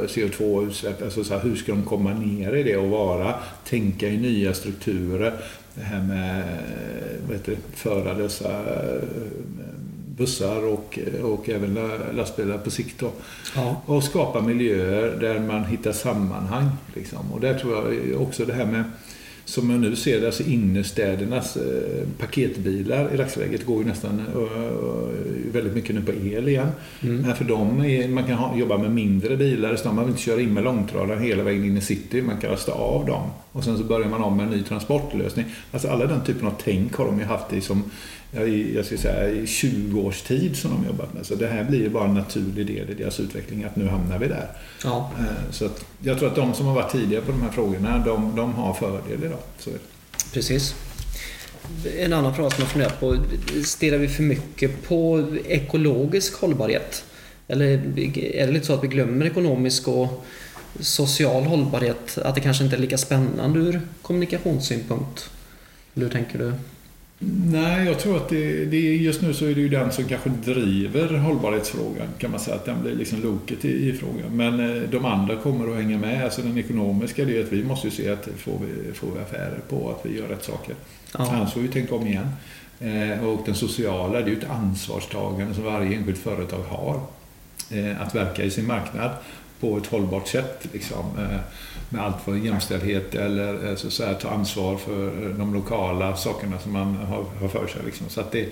CO2-utsläpp. 0.07 1.03
Alltså 1.03 1.25
så 1.25 1.35
här, 1.35 1.41
hur 1.41 1.57
ska 1.57 1.73
de 1.73 1.83
komma 1.83 2.13
ner 2.13 2.55
i 2.55 2.63
det 2.63 2.77
och 2.77 2.91
vara, 2.91 3.35
tänka 3.65 4.09
i 4.09 4.17
nya 4.17 4.55
strukturer. 4.55 5.41
Det 5.75 5.85
här 5.85 6.03
med 6.03 6.45
det, 7.45 7.57
föra 7.75 8.15
dessa 8.15 8.51
eh, 8.51 9.03
bussar 10.17 10.65
och, 10.65 10.99
och 11.23 11.49
även 11.49 11.79
lastbilar 12.13 12.59
på 12.59 12.71
sikt. 12.71 13.03
Ja. 13.57 13.83
Och 13.87 14.05
skapa 14.05 14.41
miljöer 14.41 15.17
där 15.21 15.41
man 15.41 15.65
hittar 15.65 15.93
sammanhang. 15.93 16.69
Liksom. 16.95 17.33
Och 17.33 17.41
där 17.41 17.59
tror 17.59 17.95
jag 18.13 18.23
också 18.23 18.45
det 18.45 18.53
här 18.53 18.67
med 18.67 18.85
som 19.49 19.71
jag 19.71 19.81
nu 19.81 19.97
ser 19.97 20.21
det, 20.21 20.27
alltså 20.27 20.43
innerstädernas 20.43 21.57
eh, 21.57 22.09
paketbilar 22.19 23.15
i 23.15 23.17
dagsläget 23.17 23.67
går 23.67 23.83
ju 23.83 23.89
nästan 23.89 24.19
eh, 24.19 25.53
väldigt 25.53 25.75
mycket 25.75 25.95
nu 25.95 26.03
på 26.03 26.13
el 26.13 26.49
igen. 26.49 26.69
Mm. 27.01 27.17
Men 27.17 27.37
för 27.37 27.45
dem, 27.45 27.85
är, 27.85 28.09
man 28.09 28.25
kan 28.25 28.35
ha, 28.35 28.57
jobba 28.57 28.79
med 28.79 28.91
mindre 28.91 29.37
bilar, 29.37 29.77
så 29.77 29.87
man 29.87 29.95
behöver 29.95 30.11
inte 30.11 30.23
köra 30.23 30.41
in 30.41 30.55
med 30.55 30.65
långtradaren 30.65 31.23
hela 31.23 31.43
vägen 31.43 31.65
in 31.65 31.77
i 31.77 31.81
city, 31.81 32.23
man 32.23 32.41
kan 32.41 32.51
rösta 32.51 32.73
av 32.73 33.07
dem. 33.07 33.31
Och 33.53 33.65
sen 33.65 33.79
så 33.79 33.85
börjar 33.85 34.09
man 34.09 34.23
om 34.23 34.37
med 34.37 34.47
en 34.47 34.53
ny 34.53 34.63
transportlösning. 34.63 35.47
Alltså 35.73 35.89
alla 35.89 36.07
den 36.07 36.25
typen 36.25 36.47
av 36.47 36.55
tänk 36.65 36.95
har 36.95 37.07
de 37.07 37.19
ju 37.19 37.25
haft 37.25 37.53
i 37.53 37.61
som 37.61 37.85
jag 38.75 38.85
ska 38.85 38.97
säga, 38.97 39.31
i 39.31 39.47
20 39.47 40.01
års 40.01 40.23
tid 40.23 40.57
som 40.57 40.71
de 40.71 40.87
jobbat 40.87 41.15
med. 41.15 41.27
Så 41.27 41.35
det 41.35 41.47
här 41.47 41.65
blir 41.65 41.79
ju 41.79 41.89
bara 41.89 42.05
en 42.05 42.15
naturlig 42.15 42.67
del 42.67 42.91
i 42.91 42.95
deras 42.95 43.21
utveckling, 43.21 43.65
att 43.65 43.77
nu 43.77 43.89
hamnar 43.89 44.19
vi 44.19 44.29
där. 44.29 44.49
Ja. 44.85 45.13
Eh, 45.19 45.51
så 45.51 45.65
att 45.65 45.85
jag 46.03 46.19
tror 46.19 46.29
att 46.29 46.37
de 46.37 46.55
som 46.55 46.67
har 46.67 46.75
varit 46.75 46.93
tidiga 46.93 47.21
på 47.21 47.33
de 47.33 47.43
här 47.43 47.51
frågorna, 47.51 47.99
de, 48.07 48.37
de 48.37 48.55
har 48.55 48.75
fördel 48.75 49.25
idag. 49.25 49.39
Så 49.59 49.71
Precis. 50.33 50.75
En 51.99 52.13
annan 52.13 52.35
fråga 52.35 52.51
som 52.51 52.61
jag 52.61 52.71
funderat 52.71 53.01
på. 53.01 53.19
Stirrar 53.65 53.99
vi 53.99 54.09
för 54.09 54.23
mycket 54.23 54.83
på 54.89 55.27
ekologisk 55.47 56.35
hållbarhet? 56.35 57.05
Eller 57.49 57.67
är 58.19 58.47
det 58.47 58.53
lite 58.53 58.67
så 58.67 58.75
att 58.75 58.85
vi 58.85 58.89
glömmer 58.89 59.27
ekonomisk 59.27 59.89
och 59.89 60.25
social 60.81 61.45
hållbarhet, 61.45 62.19
att 62.19 62.35
det 62.35 62.41
kanske 62.41 62.65
inte 62.65 62.77
är 62.77 62.81
lika 62.81 62.99
spännande 62.99 63.59
ur 63.59 63.81
kommunikationssynpunkt? 64.03 65.31
Eller 65.95 66.07
hur 66.07 66.13
tänker 66.13 66.39
du? 66.39 66.53
Nej, 67.21 67.87
jag 67.87 67.99
tror 67.99 68.17
att 68.17 68.29
det, 68.29 68.65
det, 68.65 68.97
just 68.97 69.23
nu 69.23 69.35
så 69.35 69.45
är 69.45 69.55
det 69.55 69.61
ju 69.61 69.69
den 69.69 69.93
som 69.93 70.05
kanske 70.05 70.31
driver 70.31 71.19
hållbarhetsfrågan 71.19 72.07
kan 72.19 72.31
man 72.31 72.41
säga. 72.41 72.57
Att 72.57 72.65
den 72.65 72.83
blir 72.83 72.95
liksom 72.95 73.23
loket 73.23 73.65
i, 73.65 73.89
i 73.89 73.93
frågan. 73.93 74.37
Men 74.37 74.61
eh, 74.61 74.83
de 74.83 75.05
andra 75.05 75.37
kommer 75.37 75.71
att 75.71 75.77
hänga 75.77 75.99
med. 75.99 76.25
Alltså 76.25 76.43
den 76.43 76.59
ekonomiska 76.59 77.25
det 77.25 77.39
är 77.39 77.45
att 77.45 77.53
vi 77.53 77.65
måste 77.65 77.91
se 77.91 78.11
att 78.11 78.29
får 78.37 78.59
vi, 78.67 78.93
får 78.93 79.09
vi 79.15 79.21
affärer 79.21 79.61
på 79.69 79.91
att 79.91 80.07
vi 80.07 80.19
gör 80.19 80.29
rätt 80.29 80.45
saker. 80.45 80.75
Ja. 81.19 81.31
Annars 81.33 81.53
får 81.53 81.61
vi 81.61 81.69
tänka 81.69 81.95
om 81.95 82.07
igen. 82.07 82.29
Eh, 82.81 83.25
och 83.25 83.43
den 83.47 83.55
sociala, 83.55 84.21
det 84.21 84.25
är 84.25 84.31
ju 84.31 84.39
ett 84.39 84.51
ansvarstagande 84.51 85.55
som 85.55 85.65
varje 85.65 85.97
enskilt 85.97 86.19
företag 86.19 86.63
har. 86.69 87.01
Eh, 87.71 88.03
att 88.03 88.15
verka 88.15 88.45
i 88.45 88.51
sin 88.51 88.67
marknad 88.67 89.11
på 89.61 89.77
ett 89.77 89.87
hållbart 89.87 90.29
sätt. 90.29 90.67
Liksom, 90.73 91.05
eh, 91.19 91.41
med 91.89 92.03
allt 92.05 92.23
från 92.25 92.45
jämställdhet 92.45 93.15
eller 93.15 93.77
så, 93.77 93.91
så 93.91 94.05
här, 94.05 94.15
ta 94.15 94.29
ansvar 94.29 94.77
för 94.77 95.35
de 95.39 95.55
lokala 95.55 96.17
sakerna 96.17 96.59
som 96.59 96.73
man 96.73 96.97
har, 96.97 97.25
har 97.41 97.49
för 97.49 97.67
sig. 97.67 97.83
Liksom. 97.85 98.09
Så 98.09 98.21
att 98.21 98.33
det, 98.33 98.49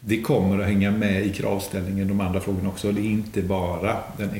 det 0.00 0.22
kommer 0.22 0.60
att 0.60 0.66
hänga 0.66 0.90
med 0.90 1.26
i 1.26 1.32
kravställningen, 1.32 2.08
de 2.08 2.20
andra 2.20 2.40
frågorna 2.40 2.68
också. 2.68 2.92
Det 2.92 3.00
är 3.00 3.04
inte 3.10 3.42
bara 3.42 3.96
den 4.16 4.30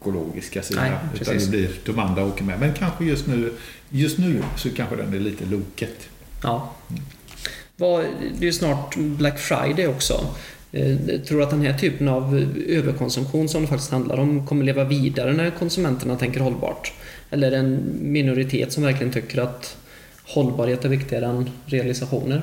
ekologiska 0.00 0.62
sidan, 0.62 0.84
Nej, 0.84 1.20
utan 1.20 1.38
det 1.38 1.50
blir 1.50 1.70
de 1.84 1.98
andra 1.98 2.24
åker 2.24 2.44
med. 2.44 2.60
Men 2.60 2.74
kanske 2.74 3.04
just 3.04 3.26
nu, 3.26 3.52
just 3.90 4.18
nu 4.18 4.42
så 4.56 4.70
kanske 4.70 4.96
den 4.96 5.14
är 5.14 5.20
lite 5.20 5.44
loket. 5.44 6.08
Ja. 6.42 6.72
Mm. 6.90 7.02
Det 7.76 7.84
är 8.40 8.44
ju 8.44 8.52
snart 8.52 8.96
Black 8.96 9.38
Friday 9.38 9.86
också. 9.86 10.26
Eh, 10.72 10.96
tror 11.26 11.38
du 11.38 11.44
att 11.44 11.50
den 11.50 11.62
här 11.62 11.78
typen 11.78 12.08
av 12.08 12.54
överkonsumtion 12.68 13.48
som 13.48 13.62
det 13.62 13.68
faktiskt 13.68 13.90
handlar 13.90 14.18
om 14.18 14.46
kommer 14.46 14.64
leva 14.64 14.84
vidare 14.84 15.32
när 15.32 15.50
konsumenterna 15.50 16.16
tänker 16.16 16.40
hållbart? 16.40 16.92
Eller 17.30 17.46
är 17.46 17.50
det 17.50 17.56
en 17.56 17.98
minoritet 18.00 18.72
som 18.72 18.82
verkligen 18.82 19.12
tycker 19.12 19.42
att 19.42 19.76
hållbarhet 20.22 20.84
är 20.84 20.88
viktigare 20.88 21.26
än 21.26 21.50
realisationer? 21.66 22.42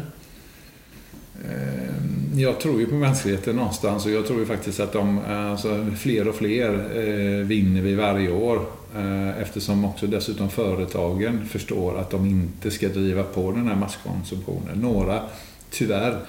Eh, 1.50 1.94
jag 2.36 2.60
tror 2.60 2.80
ju 2.80 2.86
på 2.86 2.96
mänskligheten 2.96 3.56
någonstans 3.56 4.06
och 4.06 4.12
jag 4.12 4.28
tror 4.28 4.40
ju 4.40 4.46
faktiskt 4.46 4.80
att 4.80 4.94
de, 4.94 5.18
eh, 5.18 5.52
alltså, 5.52 5.86
fler 5.98 6.28
och 6.28 6.36
fler 6.36 6.70
eh, 6.70 7.46
vinner 7.46 7.82
vi 7.82 7.96
varje 7.96 8.32
år 8.32 8.66
eh, 8.96 9.42
eftersom 9.42 9.86
också 9.86 10.08
dessutom 10.08 10.50
företagen 10.50 11.46
förstår 11.46 12.00
att 12.00 12.10
de 12.10 12.26
inte 12.26 12.72
ska 12.72 12.88
driva 12.88 13.24
på 13.24 13.52
den 13.52 13.68
här 13.68 13.76
masskonsumtionen. 13.76 14.78
Några, 14.78 15.22
tyvärr, 15.70 16.20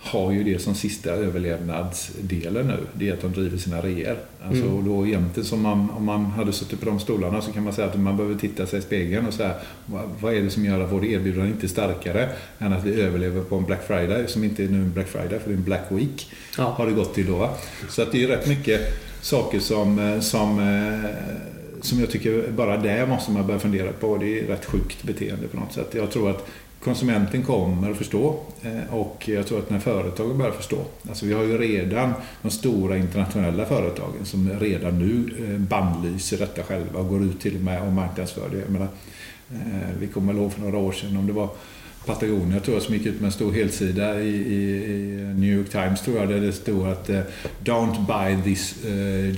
har 0.00 0.32
ju 0.32 0.44
det 0.44 0.58
som 0.58 0.74
sista 0.74 1.10
överlevnadsdelen 1.10 2.66
nu. 2.66 2.78
Det 2.92 3.08
är 3.08 3.12
att 3.12 3.20
de 3.20 3.32
driver 3.32 3.58
sina 3.58 3.80
reor. 3.80 4.16
Alltså, 4.42 4.62
mm. 4.62 4.76
och 4.76 4.84
då 4.84 5.06
egentligen 5.06 5.46
som 5.48 5.62
man, 5.62 5.90
om 5.90 6.04
man 6.04 6.24
hade 6.24 6.52
suttit 6.52 6.80
på 6.80 6.86
de 6.86 7.00
stolarna 7.00 7.42
så 7.42 7.52
kan 7.52 7.64
man 7.64 7.72
säga 7.72 7.86
att 7.86 8.00
man 8.00 8.16
behöver 8.16 8.36
titta 8.36 8.66
sig 8.66 8.78
i 8.78 8.82
spegeln 8.82 9.26
och 9.26 9.34
säga 9.34 9.54
vad 10.20 10.34
är 10.34 10.42
det 10.42 10.50
som 10.50 10.64
gör 10.64 10.80
att 10.80 10.92
vårt 10.92 11.04
erbjudande 11.04 11.50
inte 11.50 11.66
är 11.66 11.68
starkare 11.68 12.28
än 12.58 12.72
att 12.72 12.84
vi 12.84 13.00
överlever 13.00 13.42
på 13.42 13.56
en 13.56 13.64
Black 13.64 13.86
Friday 13.86 14.28
som 14.28 14.44
inte 14.44 14.64
är 14.64 14.68
nu 14.68 14.78
en 14.78 14.92
Black 14.92 15.08
Friday 15.08 15.38
för 15.38 15.48
det 15.48 15.54
är 15.54 15.58
en 15.58 15.64
Black 15.64 15.86
Week. 15.88 16.32
Ja. 16.58 16.64
Har 16.64 16.86
det 16.86 16.92
gått 16.92 17.14
till 17.14 17.26
då. 17.26 17.50
Så 17.88 18.02
att 18.02 18.12
det 18.12 18.24
är 18.24 18.28
rätt 18.28 18.48
mycket 18.48 18.80
saker 19.22 19.60
som, 19.60 19.98
eh, 19.98 20.20
som 20.20 20.58
eh, 20.58 21.10
som 21.80 22.00
jag 22.00 22.10
tycker 22.10 22.50
bara 22.50 22.76
det 22.76 23.06
måste 23.06 23.30
man 23.30 23.46
börja 23.46 23.60
fundera 23.60 23.92
på. 23.92 24.16
Det 24.16 24.40
är 24.40 24.46
rätt 24.46 24.64
sjukt 24.64 25.02
beteende 25.02 25.48
på 25.48 25.56
något 25.56 25.72
sätt. 25.72 25.88
Jag 25.94 26.10
tror 26.10 26.30
att 26.30 26.48
konsumenten 26.80 27.42
kommer 27.42 27.90
att 27.90 27.96
förstå 27.96 28.40
eh, 28.62 28.94
och 28.94 29.28
jag 29.28 29.46
tror 29.46 29.58
att 29.58 29.70
när 29.70 29.78
företagen 29.78 30.38
börjar 30.38 30.52
förstå. 30.52 30.84
Alltså 31.08 31.26
vi 31.26 31.32
har 31.32 31.44
ju 31.44 31.58
redan 31.58 32.12
de 32.42 32.50
stora 32.50 32.96
internationella 32.96 33.66
företagen 33.66 34.24
som 34.24 34.50
redan 34.60 34.98
nu 34.98 35.14
eh, 35.38 35.58
bannlyser 35.58 35.68
bandlyser 35.68 36.38
detta 36.38 36.62
själva 36.62 37.00
och 37.00 37.08
går 37.08 37.24
ut 37.24 37.40
till 37.40 37.56
och 37.56 37.62
med 37.62 37.82
och 37.82 37.92
marknadsför 37.92 38.48
det. 38.52 38.58
Jag 38.58 38.70
menar, 38.70 38.88
eh, 39.50 39.90
vi 40.00 40.06
kommer 40.06 40.34
ihåg 40.34 40.52
för 40.52 40.60
några 40.60 40.78
år 40.78 40.92
sedan 40.92 41.16
om 41.16 41.26
det 41.26 41.32
var 41.32 41.48
Patagonia 42.06 42.60
tror 42.60 42.76
jag 42.76 42.82
som 42.82 42.94
gick 42.94 43.06
ut 43.06 43.20
med 43.20 43.26
en 43.26 43.32
stor 43.32 43.52
helsida 43.52 44.20
i, 44.20 44.28
i, 44.28 44.84
i 44.84 45.34
New 45.36 45.58
York 45.58 45.70
Times 45.70 46.00
tror 46.00 46.16
jag 46.16 46.28
där 46.28 46.40
det 46.40 46.52
stod 46.52 46.86
att 46.86 47.10
Don't 47.64 48.06
buy 48.06 48.54
this 48.54 48.76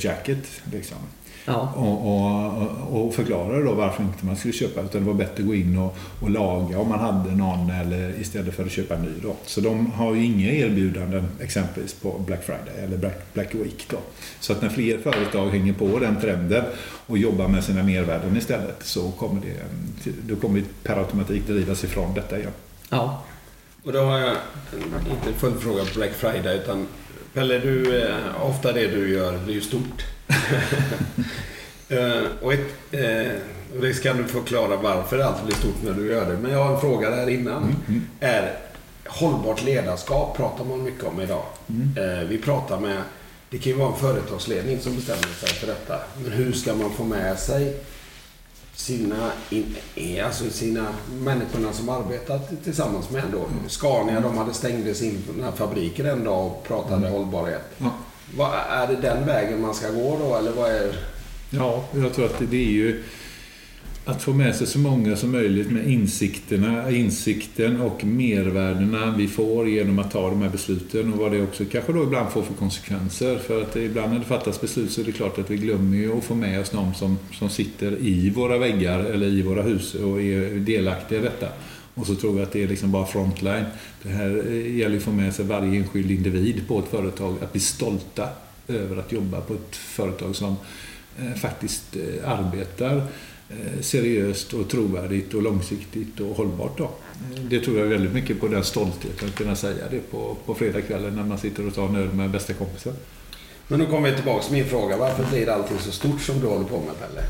jacket. 0.04 0.60
Liksom. 0.72 0.98
Ja. 1.44 1.72
Och, 1.76 2.06
och, 2.06 3.06
och 3.06 3.14
förklarade 3.14 3.64
då 3.64 3.74
varför 3.74 4.02
inte 4.02 4.26
man 4.26 4.36
skulle 4.36 4.54
köpa 4.54 4.80
utan 4.80 5.00
det 5.00 5.06
var 5.06 5.14
bättre 5.14 5.42
att 5.42 5.46
gå 5.46 5.54
in 5.54 5.78
och, 5.78 5.96
och 6.20 6.30
laga 6.30 6.78
om 6.78 6.88
man 6.88 6.98
hade 6.98 7.30
någon 7.30 7.70
eller 7.70 8.20
istället 8.20 8.54
för 8.54 8.64
att 8.64 8.72
köpa 8.72 8.94
en 8.94 9.02
ny. 9.02 9.12
Då. 9.22 9.36
Så 9.46 9.60
de 9.60 9.92
har 9.92 10.14
ju 10.14 10.24
inga 10.24 10.52
erbjudanden 10.52 11.28
exempelvis 11.40 11.94
på 11.94 12.18
Black 12.26 12.44
Friday 12.44 12.84
eller 12.84 12.96
Black, 12.96 13.34
Black 13.34 13.54
Week. 13.54 13.86
Då. 13.90 13.96
Så 14.40 14.52
att 14.52 14.62
när 14.62 14.68
fler 14.68 14.98
företag 14.98 15.50
hänger 15.50 15.72
på 15.72 15.98
den 15.98 16.20
trenden 16.20 16.64
och 17.06 17.18
jobbar 17.18 17.48
med 17.48 17.64
sina 17.64 17.82
mervärden 17.82 18.36
istället 18.36 18.76
så 18.82 19.10
kommer 19.10 19.40
det, 19.40 20.12
då 20.28 20.36
kommer 20.36 20.54
vi 20.54 20.64
per 20.82 20.96
automatik 20.96 21.46
drivas 21.46 21.84
ifrån 21.84 22.14
detta 22.14 22.38
igen. 22.38 22.52
Ja. 22.90 23.22
Och 23.84 23.92
då 23.92 24.00
har 24.00 24.18
jag 24.18 24.36
inte 25.10 25.28
en 25.28 25.34
följdfråga 25.38 25.84
på 25.84 25.98
Black 25.98 26.12
Friday 26.12 26.56
utan 26.56 26.86
Pelle, 27.34 27.58
du, 27.58 28.02
eh, 28.02 28.46
ofta 28.46 28.72
det 28.72 28.86
du 28.86 29.12
gör, 29.12 29.32
det 29.32 29.52
är 29.52 29.54
ju 29.54 29.60
stort. 29.60 30.04
Uh, 31.92 32.26
och 32.42 32.52
ett, 32.52 32.74
uh, 32.94 33.30
det 33.80 33.94
ska 33.94 34.12
du 34.12 34.24
förklara 34.24 34.76
varför 34.76 35.18
det 35.18 35.26
alltid 35.26 35.46
blir 35.46 35.56
stort 35.56 35.82
när 35.84 35.92
du 35.92 36.06
gör 36.06 36.30
det. 36.30 36.38
Men 36.38 36.50
jag 36.50 36.64
har 36.64 36.74
en 36.74 36.80
fråga 36.80 37.10
där 37.10 37.28
innan. 37.28 37.62
Mm, 37.62 37.76
mm. 37.88 38.06
Är 38.20 38.58
hållbart 39.06 39.64
ledarskap 39.64 40.36
pratar 40.36 40.64
man 40.64 40.82
mycket 40.82 41.04
om 41.04 41.20
idag. 41.20 41.44
Mm. 41.68 41.98
Uh, 41.98 42.28
vi 42.28 42.38
pratar 42.38 42.80
med, 42.80 43.02
det 43.50 43.58
kan 43.58 43.72
ju 43.72 43.78
vara 43.78 43.92
en 43.92 43.98
företagsledning 43.98 44.80
som 44.80 44.96
bestämmer 44.96 45.22
sig 45.22 45.48
för 45.48 45.66
detta. 45.66 45.98
Men 46.22 46.32
hur 46.32 46.52
ska 46.52 46.74
man 46.74 46.90
få 46.92 47.04
med 47.04 47.38
sig 47.38 47.76
sina, 48.80 49.30
alltså 50.24 50.50
sina 50.50 50.86
människorna 51.12 51.72
som 51.72 51.88
arbetat 51.88 52.64
tillsammans 52.64 53.10
med 53.10 53.24
ändå. 53.24 53.46
Scania, 53.68 54.20
de 54.20 54.38
hade 54.38 54.54
stängde 54.54 54.94
sin 54.94 55.22
fabriken 55.56 56.06
en 56.06 56.24
dag 56.24 56.46
och 56.46 56.64
pratade 56.64 56.96
mm. 56.96 57.12
hållbarhet. 57.12 57.62
Ja. 57.78 57.90
Vad, 58.36 58.50
är 58.68 58.86
det 58.86 58.96
den 59.02 59.26
vägen 59.26 59.60
man 59.60 59.74
ska 59.74 59.90
gå 59.90 60.18
då, 60.18 60.36
eller 60.36 60.52
vad 60.52 60.70
är... 60.70 60.92
Ja, 61.50 61.84
jag 61.94 62.14
tror 62.14 62.24
att 62.26 62.50
det 62.50 62.56
är 62.56 62.70
ju 62.70 63.02
att 64.04 64.22
få 64.22 64.32
med 64.32 64.56
sig 64.56 64.66
så 64.66 64.78
många 64.78 65.16
som 65.16 65.32
möjligt 65.32 65.70
med 65.70 65.88
insikterna, 65.88 66.90
insikten 66.90 67.80
och 67.80 68.04
mervärdena 68.04 69.14
vi 69.18 69.28
får 69.28 69.68
genom 69.68 69.98
att 69.98 70.10
ta 70.12 70.30
de 70.30 70.42
här 70.42 70.48
besluten 70.48 71.12
och 71.12 71.18
vad 71.18 71.32
det 71.32 71.42
också 71.42 71.64
kanske 71.72 71.92
då 71.92 72.02
ibland 72.02 72.30
får 72.30 72.42
för 72.42 72.54
konsekvenser. 72.54 73.38
För 73.38 73.62
att 73.62 73.76
ibland 73.76 74.12
när 74.12 74.18
det 74.18 74.24
fattas 74.24 74.60
beslut 74.60 74.90
så 74.90 75.00
är 75.00 75.04
det 75.04 75.12
klart 75.12 75.38
att 75.38 75.50
vi 75.50 75.56
glömmer 75.56 75.96
ju 75.96 76.18
att 76.18 76.24
få 76.24 76.34
med 76.34 76.60
oss 76.60 76.70
de 76.70 76.94
som, 76.94 77.18
som 77.32 77.50
sitter 77.50 77.98
i 78.00 78.30
våra 78.30 78.58
väggar 78.58 79.00
eller 79.00 79.26
i 79.26 79.42
våra 79.42 79.62
hus 79.62 79.94
och 79.94 80.20
är 80.20 80.54
delaktiga 80.54 81.18
i 81.18 81.22
detta. 81.22 81.46
Och 82.00 82.06
så 82.06 82.14
tror 82.14 82.32
vi 82.32 82.42
att 82.42 82.52
det 82.52 82.62
är 82.62 82.68
liksom 82.68 82.92
bara 82.92 83.06
frontline. 83.06 83.64
Det 84.02 84.08
här 84.08 84.44
eh, 84.46 84.76
gäller 84.76 84.96
att 84.96 85.02
få 85.02 85.10
med 85.10 85.34
sig 85.34 85.44
varje 85.44 85.80
enskild 85.80 86.10
individ 86.10 86.68
på 86.68 86.78
ett 86.78 86.88
företag 86.90 87.36
att 87.42 87.52
bli 87.52 87.60
stolta 87.60 88.28
över 88.68 88.96
att 88.96 89.12
jobba 89.12 89.40
på 89.40 89.54
ett 89.54 89.76
företag 89.76 90.36
som 90.36 90.56
eh, 91.18 91.34
faktiskt 91.34 91.96
eh, 91.96 92.30
arbetar 92.30 93.02
seriöst 93.80 94.52
och 94.52 94.68
trovärdigt 94.68 95.34
och 95.34 95.42
långsiktigt 95.42 96.20
och 96.20 96.36
hållbart. 96.36 96.78
Då. 96.78 96.90
Det 97.48 97.60
tror 97.60 97.78
jag 97.78 97.86
väldigt 97.86 98.12
mycket 98.12 98.40
på 98.40 98.48
den 98.48 98.64
stoltheten 98.64 99.28
att 99.28 99.34
kunna 99.34 99.56
säga 99.56 99.84
det 99.90 100.10
på, 100.10 100.36
på 100.46 100.54
fredagskvällen 100.54 101.16
när 101.16 101.24
man 101.24 101.38
sitter 101.38 101.66
och 101.66 101.74
tar 101.74 101.88
en 101.88 101.96
öl 101.96 102.12
med 102.12 102.30
bästa 102.30 102.52
kompisen. 102.52 102.92
Men 103.68 103.78
nu 103.78 103.86
kommer 103.86 104.10
vi 104.10 104.16
tillbaka 104.16 104.42
till 104.42 104.52
min 104.52 104.64
fråga. 104.64 104.96
Varför 104.96 105.24
blir 105.30 105.48
allting 105.48 105.78
så 105.78 105.92
stort 105.92 106.20
som 106.20 106.40
du 106.40 106.46
håller 106.46 106.64
på 106.64 106.76
med 106.76 106.98
Pelle? 106.98 107.22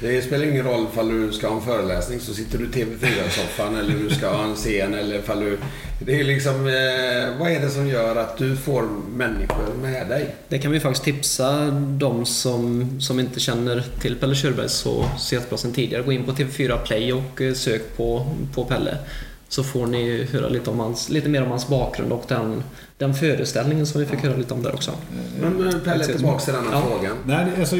Det 0.00 0.22
spelar 0.22 0.44
ingen 0.44 0.64
roll 0.64 0.86
ifall 0.92 1.08
du 1.08 1.32
ska 1.32 1.48
ha 1.48 1.56
en 1.56 1.62
föreläsning 1.62 2.20
så 2.20 2.34
sitter 2.34 2.58
du 2.58 2.64
i 2.64 2.68
TV4-soffan 2.68 3.78
eller 3.78 3.94
du 3.94 4.14
ska 4.14 4.28
ha 4.28 4.44
en 4.44 4.54
scen 4.54 4.94
eller 4.94 5.18
ifall 5.18 5.40
du... 5.40 5.58
Det 6.00 6.20
är 6.20 6.24
liksom... 6.24 6.54
Eh, 6.54 7.38
vad 7.38 7.50
är 7.50 7.60
det 7.60 7.70
som 7.70 7.88
gör 7.88 8.16
att 8.16 8.38
du 8.38 8.56
får 8.56 8.82
människor 9.16 9.74
med 9.82 10.08
dig? 10.08 10.34
Det 10.48 10.58
kan 10.58 10.72
vi 10.72 10.80
faktiskt 10.80 11.04
tipsa 11.04 11.70
de 11.98 12.26
som, 12.26 12.90
som 13.00 13.20
inte 13.20 13.40
känner 13.40 13.84
till 14.00 14.16
Pelle 14.16 14.34
Körberg 14.34 14.68
så, 14.68 15.04
så 15.18 15.34
jättebra 15.34 15.58
sedan 15.58 15.72
tidigare. 15.72 16.02
Gå 16.02 16.12
in 16.12 16.24
på 16.24 16.32
TV4 16.32 16.78
Play 16.84 17.12
och 17.12 17.42
eh, 17.42 17.54
sök 17.54 17.96
på, 17.96 18.26
på 18.54 18.64
Pelle. 18.64 18.98
Så 19.48 19.64
får 19.64 19.86
ni 19.86 20.26
höra 20.32 20.48
lite, 20.48 20.70
om 20.70 20.80
hans, 20.80 21.08
lite 21.08 21.28
mer 21.28 21.42
om 21.42 21.50
hans 21.50 21.68
bakgrund 21.68 22.12
och 22.12 22.24
den, 22.28 22.62
den 22.98 23.14
föreställningen 23.14 23.86
som 23.86 24.00
vi 24.00 24.06
fick 24.06 24.20
höra 24.20 24.36
lite 24.36 24.54
om 24.54 24.62
där 24.62 24.74
också. 24.74 24.90
Men 25.40 25.68
eh, 25.68 25.78
Pelle, 25.78 26.04
tillbaka 26.04 26.44
till 26.44 26.54
denna 26.54 26.70
ja. 26.72 26.82
frågan. 26.88 27.16
Nej, 27.26 27.46
alltså, 27.58 27.76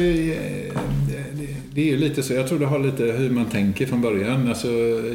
det 1.77 1.83
är 1.83 1.85
ju 1.85 1.97
lite 1.97 2.23
så. 2.23 2.33
Jag 2.33 2.47
tror 2.47 2.59
det 2.59 2.65
har 2.65 2.79
lite 2.79 3.03
hur 3.03 3.29
man 3.29 3.45
tänker 3.45 3.85
från 3.85 4.01
början. 4.01 4.47
Alltså, 4.47 4.67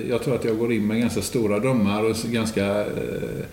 jag 0.09 0.23
tror 0.23 0.35
att 0.35 0.45
jag 0.45 0.59
går 0.59 0.73
in 0.73 0.87
med 0.87 1.01
ganska 1.01 1.23
stora 1.23 1.59
drömmar 1.59 2.05
och 2.05 2.17
ganska 2.25 2.81
eh, 2.81 3.45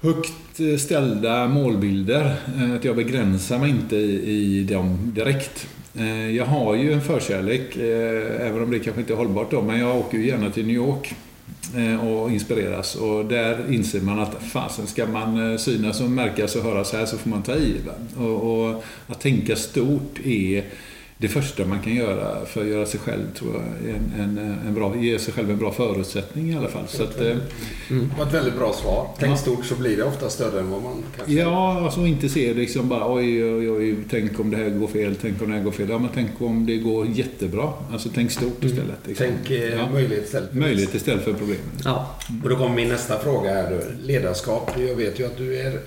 högt 0.00 0.60
eh, 0.60 0.76
ställda 0.76 1.48
målbilder. 1.48 2.34
Eh, 2.56 2.74
att 2.74 2.84
jag 2.84 2.96
begränsar 2.96 3.58
mig 3.58 3.70
inte 3.70 3.96
i, 3.96 4.58
i 4.58 4.64
dem 4.64 5.12
direkt. 5.14 5.66
Eh, 5.94 6.30
jag 6.30 6.44
har 6.44 6.74
ju 6.74 6.92
en 6.92 7.00
förkärlek, 7.00 7.76
eh, 7.76 8.46
även 8.46 8.62
om 8.62 8.70
det 8.70 8.78
kanske 8.78 9.00
inte 9.00 9.12
är 9.12 9.16
hållbart 9.16 9.50
då, 9.50 9.62
men 9.62 9.80
jag 9.80 9.96
åker 9.96 10.18
ju 10.18 10.26
gärna 10.26 10.50
till 10.50 10.66
New 10.66 10.76
York 10.76 11.14
eh, 11.76 12.08
och 12.08 12.30
inspireras. 12.30 12.94
Och 12.94 13.24
där 13.24 13.72
inser 13.74 14.00
man 14.00 14.18
att 14.18 14.42
fasen, 14.42 14.86
ska 14.86 15.06
man 15.06 15.52
eh, 15.52 15.58
synas 15.58 16.00
och 16.00 16.10
märkas 16.10 16.56
och 16.56 16.62
höras 16.62 16.92
här 16.92 17.06
så 17.06 17.18
får 17.18 17.30
man 17.30 17.42
ta 17.42 17.54
i. 17.54 17.74
Och, 18.16 18.66
och 18.66 18.84
att 19.06 19.20
tänka 19.20 19.56
stort 19.56 20.18
är 20.24 20.64
det 21.22 21.28
första 21.28 21.64
man 21.64 21.80
kan 21.80 21.94
göra 21.94 22.46
för 22.46 22.60
att 22.60 22.66
göra 22.66 22.86
sig 22.86 23.00
själv, 23.00 23.34
tror 23.34 23.54
jag, 23.54 23.90
en, 23.94 24.20
en, 24.20 24.58
en 24.66 24.74
bra, 24.74 24.96
ge 24.96 25.18
sig 25.18 25.34
själv 25.34 25.50
en 25.50 25.58
bra 25.58 25.72
förutsättning 25.72 26.50
i 26.50 26.56
alla 26.56 26.68
fall. 26.68 26.84
Så 26.88 27.02
att, 27.02 27.20
mm. 27.20 27.38
Det 27.88 28.18
var 28.18 28.26
ett 28.26 28.34
väldigt 28.34 28.56
bra 28.56 28.72
svar. 28.72 29.08
Tänk 29.18 29.32
ja. 29.32 29.36
stort 29.36 29.64
så 29.64 29.74
blir 29.74 29.96
det 29.96 30.04
ofta 30.04 30.30
större 30.30 30.60
än 30.60 30.70
vad 30.70 30.82
man 30.82 31.02
kanske... 31.16 31.34
Ja, 31.34 31.80
alltså 31.84 32.06
inte 32.06 32.28
se 32.28 32.54
liksom 32.54 32.88
bara 32.88 33.14
oj, 33.14 33.44
oj, 33.44 33.70
oj, 33.70 33.96
tänk 34.10 34.40
om 34.40 34.50
det 34.50 34.56
här 34.56 34.70
går 34.70 34.86
fel, 34.86 35.16
tänk 35.20 35.42
om 35.42 35.50
det 35.50 35.56
här 35.56 35.64
går 35.64 35.70
fel. 35.70 35.88
Ja, 35.88 35.98
men 35.98 36.10
tänk 36.14 36.30
om 36.38 36.66
det 36.66 36.76
går 36.76 37.06
jättebra. 37.06 37.72
Alltså 37.92 38.08
tänk 38.14 38.30
stort 38.30 38.62
mm. 38.62 38.72
istället. 38.72 38.98
Liksom. 39.06 39.26
Tänk 39.26 39.50
eh, 39.50 39.78
ja. 39.78 39.90
möjlighet 39.92 40.24
istället 40.24 40.50
för 40.50 40.56
Möjlighet 40.56 40.94
istället 40.94 41.24
för 41.24 41.32
problem. 41.32 41.58
Ja. 41.84 42.16
Och 42.42 42.48
då 42.48 42.56
kommer 42.56 42.74
min 42.74 42.88
nästa 42.88 43.18
fråga 43.18 43.50
här. 43.50 43.96
Ledarskap. 44.02 44.70
Jag 44.78 44.96
vet 44.96 45.20
ju 45.20 45.26
att 45.26 45.36
du 45.36 45.58
är 45.58 45.80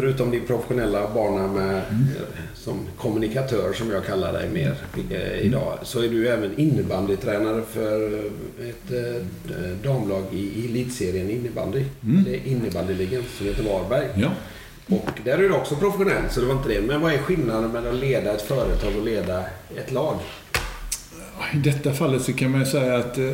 Förutom 0.00 0.30
din 0.30 0.46
professionella 0.46 1.14
bana 1.14 1.46
med, 1.46 1.82
mm. 1.90 2.06
som 2.54 2.86
kommunikatör 2.96 3.72
som 3.72 3.90
jag 3.90 4.06
kallar 4.06 4.32
dig 4.32 4.48
mer 4.48 4.74
eh, 5.10 5.46
idag, 5.46 5.78
så 5.82 6.02
är 6.02 6.08
du 6.08 6.28
även 6.28 6.58
innebandytränare 6.60 7.62
för 7.72 8.18
ett 8.68 8.90
eh, 8.90 9.22
damlag 9.82 10.24
i 10.32 10.66
elitserien 10.68 11.30
innebandy. 11.30 11.84
Mm. 12.04 12.24
Det 12.24 12.36
är 12.36 12.46
innebandyligan 12.46 13.22
som 13.38 13.46
heter 13.46 13.62
Varberg. 13.62 14.06
Ja. 14.14 14.30
Och 14.86 15.10
där 15.24 15.38
är 15.38 15.48
du 15.48 15.52
också 15.52 15.76
professionell, 15.76 16.30
så 16.30 16.40
det 16.40 16.46
var 16.46 16.54
inte 16.54 16.68
det. 16.68 16.80
Men 16.80 17.00
vad 17.00 17.12
är 17.12 17.18
skillnaden 17.18 17.70
mellan 17.70 17.94
att 17.94 18.00
leda 18.00 18.32
ett 18.32 18.42
företag 18.42 18.96
och 18.98 19.04
leda 19.04 19.44
ett 19.76 19.92
lag? 19.92 20.16
I 21.54 21.56
detta 21.56 21.92
fallet 21.92 22.22
så 22.22 22.32
kan 22.32 22.50
man 22.50 22.66
säga 22.66 22.96
att 22.96 23.18
eh, 23.18 23.24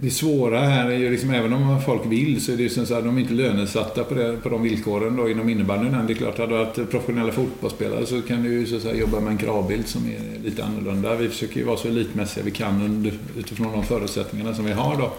det 0.00 0.10
svåra 0.10 0.60
här 0.60 0.90
är 0.90 0.98
ju 0.98 1.10
liksom, 1.10 1.30
även 1.30 1.52
om 1.52 1.80
folk 1.80 2.06
vill, 2.06 2.44
så 2.44 2.52
är 2.52 2.56
det 2.56 2.62
ju 2.62 2.68
så 2.68 2.80
att 2.80 2.88
de 3.04 3.16
är 3.16 3.20
inte 3.20 3.32
lönesatta 3.32 4.04
på, 4.04 4.14
det, 4.14 4.36
på 4.42 4.48
de 4.48 4.62
villkoren 4.62 5.16
då 5.16 5.28
inom 5.28 5.48
innebandyn. 5.48 5.94
än. 5.94 6.06
Det 6.06 6.12
är 6.12 6.14
klart, 6.14 6.38
hade 6.38 6.52
du 6.52 6.64
varit 6.64 6.90
professionella 6.90 7.32
fotbollsspelare 7.32 8.06
så 8.06 8.22
kan 8.22 8.42
du 8.42 8.52
ju 8.52 8.66
så 8.66 8.76
att 8.76 8.82
säga, 8.82 8.94
jobba 8.94 9.20
med 9.20 9.30
en 9.30 9.38
kravbild 9.38 9.88
som 9.88 10.06
är 10.06 10.44
lite 10.44 10.64
annorlunda. 10.64 11.14
Vi 11.14 11.28
försöker 11.28 11.56
ju 11.56 11.64
vara 11.64 11.76
så 11.76 11.88
elitmässiga 11.88 12.44
vi 12.44 12.50
kan 12.50 12.82
under, 12.82 13.12
utifrån 13.38 13.72
de 13.72 13.84
förutsättningarna 13.84 14.54
som 14.54 14.64
vi 14.64 14.72
har 14.72 14.96
då. 14.96 15.12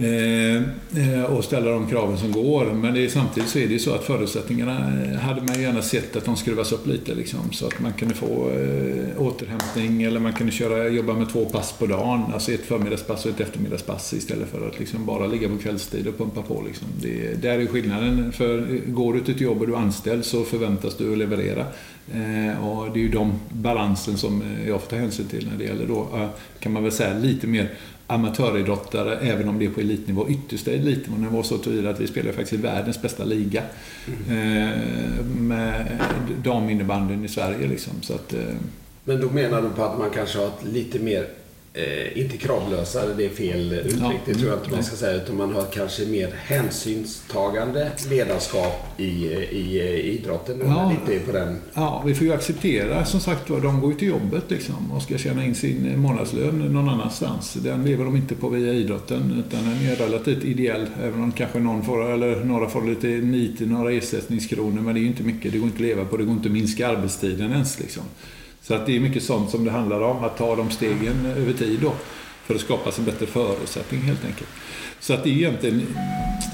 Eh, 0.00 0.56
eh, 0.56 1.24
och 1.24 1.44
ställa 1.44 1.70
de 1.70 1.86
kraven 1.86 2.18
som 2.18 2.32
går. 2.32 2.64
Men 2.64 2.94
det 2.94 3.04
är, 3.04 3.08
samtidigt 3.08 3.48
så 3.48 3.58
är 3.58 3.66
det 3.66 3.72
ju 3.72 3.78
så 3.78 3.94
att 3.94 4.04
förutsättningarna 4.04 4.92
eh, 5.04 5.18
hade 5.18 5.42
man 5.42 5.62
gärna 5.62 5.82
sett 5.82 6.16
att 6.16 6.24
de 6.24 6.36
skruvas 6.36 6.72
upp 6.72 6.86
lite. 6.86 7.14
Liksom, 7.14 7.52
så 7.52 7.66
att 7.66 7.80
man 7.80 7.92
kunde 7.92 8.14
få 8.14 8.50
eh, 8.50 9.22
återhämtning 9.22 10.02
eller 10.02 10.20
man 10.20 10.32
kunde 10.32 10.52
köra, 10.52 10.88
jobba 10.88 11.12
med 11.12 11.28
två 11.32 11.44
pass 11.44 11.72
på 11.72 11.86
dagen. 11.86 12.24
Alltså 12.32 12.52
ett 12.52 12.64
förmiddagspass 12.64 13.24
och 13.24 13.30
ett 13.30 13.40
eftermiddagspass 13.40 14.12
istället 14.12 14.48
för 14.48 14.68
att 14.68 14.78
liksom 14.78 15.06
bara 15.06 15.26
ligga 15.26 15.48
på 15.48 15.58
kvällstid 15.58 16.06
och 16.06 16.18
pumpa 16.18 16.42
på. 16.42 16.62
Liksom. 16.66 16.86
Det, 17.02 17.42
där 17.42 17.58
är 17.58 17.66
skillnaden. 17.66 18.32
För 18.32 18.58
eh, 18.58 18.92
går 18.92 19.14
du 19.14 19.20
till 19.20 19.34
ett 19.34 19.40
jobb 19.40 19.60
och 19.60 19.66
du 19.66 19.72
är 19.74 19.78
anställd 19.78 20.24
så 20.24 20.44
förväntas 20.44 20.96
du 20.96 21.12
att 21.12 21.18
leverera. 21.18 21.66
Eh, 22.12 22.68
och 22.68 22.92
det 22.92 23.00
är 23.00 23.02
ju 23.02 23.08
de 23.08 23.32
balansen 23.48 24.16
som 24.16 24.42
jag 24.66 24.80
får 24.80 24.90
ta 24.90 24.96
hänsyn 24.96 25.26
till 25.26 25.48
när 25.50 25.58
det 25.58 25.64
gäller 25.64 25.86
då, 25.86 26.28
kan 26.60 26.72
man 26.72 26.82
väl 26.82 26.92
säga, 26.92 27.18
lite 27.18 27.46
mer 27.46 27.70
amatöridrottare, 28.10 29.16
även 29.16 29.48
om 29.48 29.58
det 29.58 29.64
är 29.64 29.70
på 29.70 29.80
elitnivå, 29.80 30.28
yttersta 30.28 30.70
elitnivå 30.70 31.42
så 31.42 31.58
tillvida 31.58 31.90
att 31.90 32.00
vi 32.00 32.06
spelar 32.06 32.32
faktiskt 32.32 32.52
i 32.52 32.56
världens 32.56 33.02
bästa 33.02 33.24
liga 33.24 33.62
mm. 34.28 35.48
med 35.48 35.98
daminnebandyn 36.44 37.24
i 37.24 37.28
Sverige. 37.28 37.68
Liksom. 37.68 37.92
Så 38.02 38.14
att, 38.14 38.32
eh, 38.32 38.40
Men 39.04 39.20
då 39.20 39.30
menar 39.30 39.62
du 39.62 39.70
på 39.70 39.84
att 39.84 39.98
man 39.98 40.10
kanske 40.10 40.38
har 40.38 40.46
ett 40.46 40.64
lite 40.72 40.98
mer 40.98 41.26
eh, 41.78 42.18
inte 42.18 42.36
kravlösa, 42.36 43.06
det 43.16 43.24
är 43.24 43.30
fel 43.30 43.72
uttryck, 43.72 44.00
ja, 44.00 44.12
det 44.26 44.34
tror 44.34 44.50
jag 44.50 44.58
inte 44.58 44.70
man 44.70 44.84
ska 44.84 44.96
säga, 44.96 45.22
utan 45.22 45.36
man 45.36 45.54
har 45.54 45.64
kanske 45.72 46.06
mer 46.06 46.28
hänsynstagande 46.36 47.90
ledarskap 48.10 48.86
i, 48.96 49.04
i, 49.04 49.80
i 49.80 50.18
idrotten. 50.18 50.62
Ja, 50.64 50.92
lite 51.06 51.24
på 51.26 51.32
den. 51.32 51.58
ja, 51.74 52.02
vi 52.06 52.14
får 52.14 52.26
ju 52.26 52.32
acceptera 52.32 53.04
som 53.04 53.20
sagt 53.20 53.50
var, 53.50 53.60
de 53.60 53.80
går 53.80 53.92
ju 53.92 53.98
till 53.98 54.08
jobbet 54.08 54.44
liksom 54.48 54.92
och 54.92 55.02
ska 55.02 55.18
tjäna 55.18 55.44
in 55.44 55.54
sin 55.54 56.00
månadslön 56.00 56.58
någon 56.58 56.88
annanstans. 56.88 57.54
Den 57.54 57.84
lever 57.84 58.04
de 58.04 58.16
inte 58.16 58.34
på 58.34 58.48
via 58.48 58.72
idrotten, 58.72 59.44
utan 59.46 59.64
den 59.64 59.90
är 59.90 59.96
relativt 59.96 60.44
ideell, 60.44 60.86
även 61.02 61.22
om 61.22 61.32
kanske 61.32 61.58
någon 61.58 61.84
får, 61.84 62.12
eller 62.12 62.44
några 62.44 62.68
får 62.68 62.84
lite 62.84 63.06
nit, 63.06 63.60
några 63.60 63.92
ersättningskronor, 63.92 64.82
men 64.82 64.94
det 64.94 65.00
är 65.00 65.02
ju 65.02 65.08
inte 65.08 65.22
mycket, 65.22 65.52
det 65.52 65.58
går 65.58 65.66
inte 65.66 65.76
att 65.76 65.80
leva 65.80 66.04
på, 66.04 66.16
det 66.16 66.24
går 66.24 66.34
inte 66.34 66.48
att 66.48 66.52
minska 66.52 66.88
arbetstiden 66.88 67.52
ens 67.52 67.80
liksom. 67.80 68.02
Så 68.68 68.74
att 68.74 68.86
det 68.86 68.96
är 68.96 69.00
mycket 69.00 69.22
sånt 69.22 69.50
som 69.50 69.64
det 69.64 69.70
handlar 69.70 70.00
om, 70.00 70.24
att 70.24 70.36
ta 70.36 70.56
de 70.56 70.70
stegen 70.70 71.26
över 71.26 71.52
tid 71.52 71.78
då. 71.80 71.92
För 72.46 72.54
att 72.54 72.60
skapa 72.60 72.90
en 72.98 73.04
bättre 73.04 73.26
förutsättning 73.26 74.00
helt 74.00 74.24
enkelt. 74.24 74.48
Så 75.00 75.14
att 75.14 75.24
det 75.24 75.30
är 75.30 75.32
egentligen, 75.32 75.86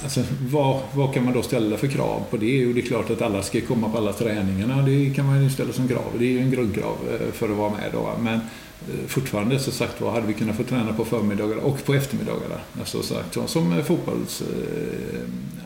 alltså, 0.02 0.22
vad, 0.40 0.80
vad 0.94 1.14
kan 1.14 1.24
man 1.24 1.34
då 1.34 1.42
ställa 1.42 1.76
för 1.76 1.86
krav 1.86 2.22
på 2.30 2.36
det? 2.36 2.46
Jo, 2.46 2.72
det 2.72 2.80
är 2.80 2.86
klart 2.86 3.10
att 3.10 3.22
alla 3.22 3.42
ska 3.42 3.60
komma 3.60 3.88
på 3.88 3.98
alla 3.98 4.12
träningarna. 4.12 4.82
Det 4.82 5.14
kan 5.16 5.26
man 5.26 5.44
ju 5.44 5.50
ställa 5.50 5.72
som 5.72 5.88
krav. 5.88 6.12
Det 6.18 6.24
är 6.24 6.30
ju 6.30 6.38
en 6.38 6.50
grundkrav 6.50 6.96
eh, 7.10 7.32
för 7.32 7.48
att 7.48 7.56
vara 7.56 7.70
med 7.70 7.90
då. 7.92 8.10
Men 8.20 8.34
eh, 8.34 9.06
fortfarande 9.06 9.58
så 9.58 9.70
sagt 9.70 10.00
var 10.00 10.10
hade 10.10 10.26
vi 10.26 10.34
kunnat 10.34 10.56
få 10.56 10.62
träna 10.62 10.92
på 10.92 11.04
förmiddagar 11.04 11.56
och 11.56 11.84
på 11.84 11.94
eftermiddagarna. 11.94 12.60
Alltså 12.78 13.02
sagt, 13.02 13.38
som 13.46 13.72
eh, 13.72 13.84
fotbolls 13.84 14.42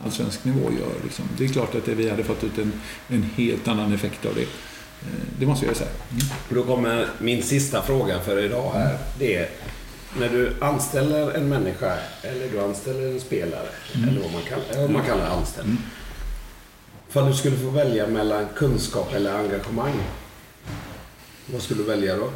allsvensk 0.04 0.44
nivå 0.44 0.61
gör. 0.61 1.02
Liksom. 1.04 1.24
Det 1.38 1.44
är 1.44 1.48
klart 1.48 1.74
att 1.74 1.88
vi 1.88 2.11
hade 2.11 2.24
fått 2.24 2.44
ut 2.44 2.58
en, 2.58 2.72
en 3.08 3.22
helt 3.22 3.68
annan 3.68 3.92
effekt 3.92 4.26
av 4.26 4.34
det. 4.34 4.46
Eh, 5.02 5.28
det 5.38 5.46
måste 5.46 5.66
jag 5.66 5.76
säga. 5.76 5.90
Mm. 6.11 6.24
Då 6.48 6.62
kommer 6.62 7.08
min 7.18 7.42
sista 7.42 7.82
fråga 7.82 8.20
för 8.20 8.44
idag 8.44 8.72
här. 8.74 8.98
Det 9.18 9.37
är 9.37 9.48
när 10.20 10.28
du 10.28 10.54
anställer 10.61 11.32
en 11.32 11.48
människa 11.48 11.92
eller 12.22 12.48
du 12.52 12.61
anställer 12.61 13.12
en 13.12 13.20
spelare, 13.20 13.68
mm. 13.94 14.08
eller 14.08 14.20
vad 14.20 14.32
man 14.32 14.42
kallar, 14.42 14.82
vad 14.82 14.90
man 14.90 15.02
kallar 15.02 15.26
anställd. 15.26 15.68
Mm. 15.68 15.82
För 17.08 17.28
du 17.28 17.34
skulle 17.34 17.56
få 17.56 17.70
välja 17.70 18.06
mellan 18.06 18.46
kunskap 18.56 19.14
eller 19.14 19.38
engagemang. 19.38 19.94
Vad 21.46 21.62
skulle 21.62 21.82
du 21.82 21.88
välja 21.88 22.16
då? 22.16 22.30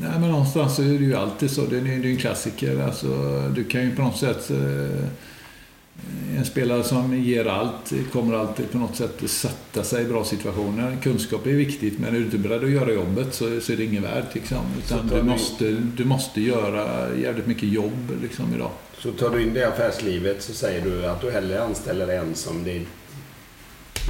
Nej, 0.00 0.20
men 0.20 0.30
någonstans 0.30 0.76
så 0.76 0.82
är 0.82 0.86
det 0.86 1.04
ju 1.04 1.16
alltid 1.16 1.50
så. 1.50 1.66
Det 1.66 1.76
är 1.76 1.82
ju 1.82 2.10
en 2.10 2.16
klassiker. 2.16 2.82
Alltså, 2.82 3.08
du 3.54 3.64
kan 3.64 3.82
ju 3.82 3.96
på 3.96 4.02
något 4.02 4.16
sätt 4.16 4.50
eh, 4.50 5.08
en 6.36 6.44
spelare 6.44 6.84
som 6.84 7.18
ger 7.18 7.44
allt 7.44 7.92
kommer 8.12 8.34
alltid 8.34 8.70
på 8.70 8.78
något 8.78 8.96
sätt 8.96 9.30
sätta 9.30 9.84
sig 9.84 10.02
i 10.02 10.08
bra 10.08 10.24
situationer. 10.24 10.96
Kunskap 11.02 11.46
är 11.46 11.50
viktigt, 11.50 11.98
men 11.98 12.14
är 12.14 12.18
du 12.18 12.24
inte 12.24 12.38
beredd 12.38 12.64
att 12.64 12.70
göra 12.70 12.92
jobbet 12.92 13.34
så, 13.34 13.60
så 13.60 13.72
är 13.72 13.76
det 13.76 13.84
ingen 13.84 14.02
värd. 14.02 14.24
Liksom. 14.32 14.58
Utan 14.78 15.08
du, 15.08 15.22
måste, 15.22 15.70
du 15.70 16.04
måste 16.04 16.40
göra 16.40 17.08
jävligt 17.16 17.46
mycket 17.46 17.68
jobb 17.68 18.12
liksom, 18.22 18.54
idag. 18.54 18.70
Så 18.98 19.12
tar 19.12 19.30
du 19.30 19.42
in 19.42 19.54
det 19.54 19.60
i 19.60 19.64
affärslivet 19.64 20.42
så 20.42 20.52
säger 20.52 20.84
du 20.84 21.06
att 21.06 21.20
du 21.20 21.30
hellre 21.30 21.62
anställer 21.62 22.08
en 22.08 22.34
som 22.34 22.64
det 22.64 22.82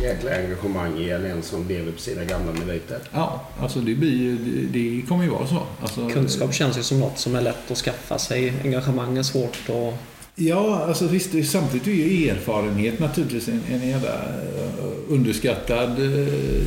jäkla 0.03 0.37
engagemang 0.37 0.99
i 0.99 1.11
än 1.11 1.25
en 1.25 1.43
som 1.43 1.69
lever 1.69 1.93
på 1.93 1.99
sina 1.99 2.25
gamla 2.25 2.53
meriter. 2.53 2.99
Ja, 3.13 3.45
alltså 3.61 3.79
det, 3.79 3.95
blir, 3.95 4.37
det, 4.73 5.03
kommer 5.09 5.25
ju 5.25 5.31
vara 5.31 5.47
så. 5.47 5.63
Alltså, 5.81 6.09
Kunskap 6.09 6.55
känns 6.55 6.79
ju 6.79 6.83
som 6.83 7.01
något 7.01 7.19
som 7.19 7.35
är 7.35 7.41
lätt 7.41 7.71
att 7.71 7.79
skaffa 7.79 8.19
sig. 8.19 8.53
Engagemang 8.65 9.19
är 9.19 9.23
svårt 9.23 9.59
att 9.69 10.14
Ja, 10.37 10.85
alltså 10.89 11.07
visst, 11.07 11.51
samtidigt 11.51 11.87
är 11.87 11.93
ju 11.93 12.29
erfarenhet 12.29 12.99
naturligtvis 12.99 13.49
en, 13.49 13.61
en 13.71 13.89
jävla 13.89 14.15
eh, 14.15 14.85
underskattad 15.09 15.99
uh, 15.99 16.65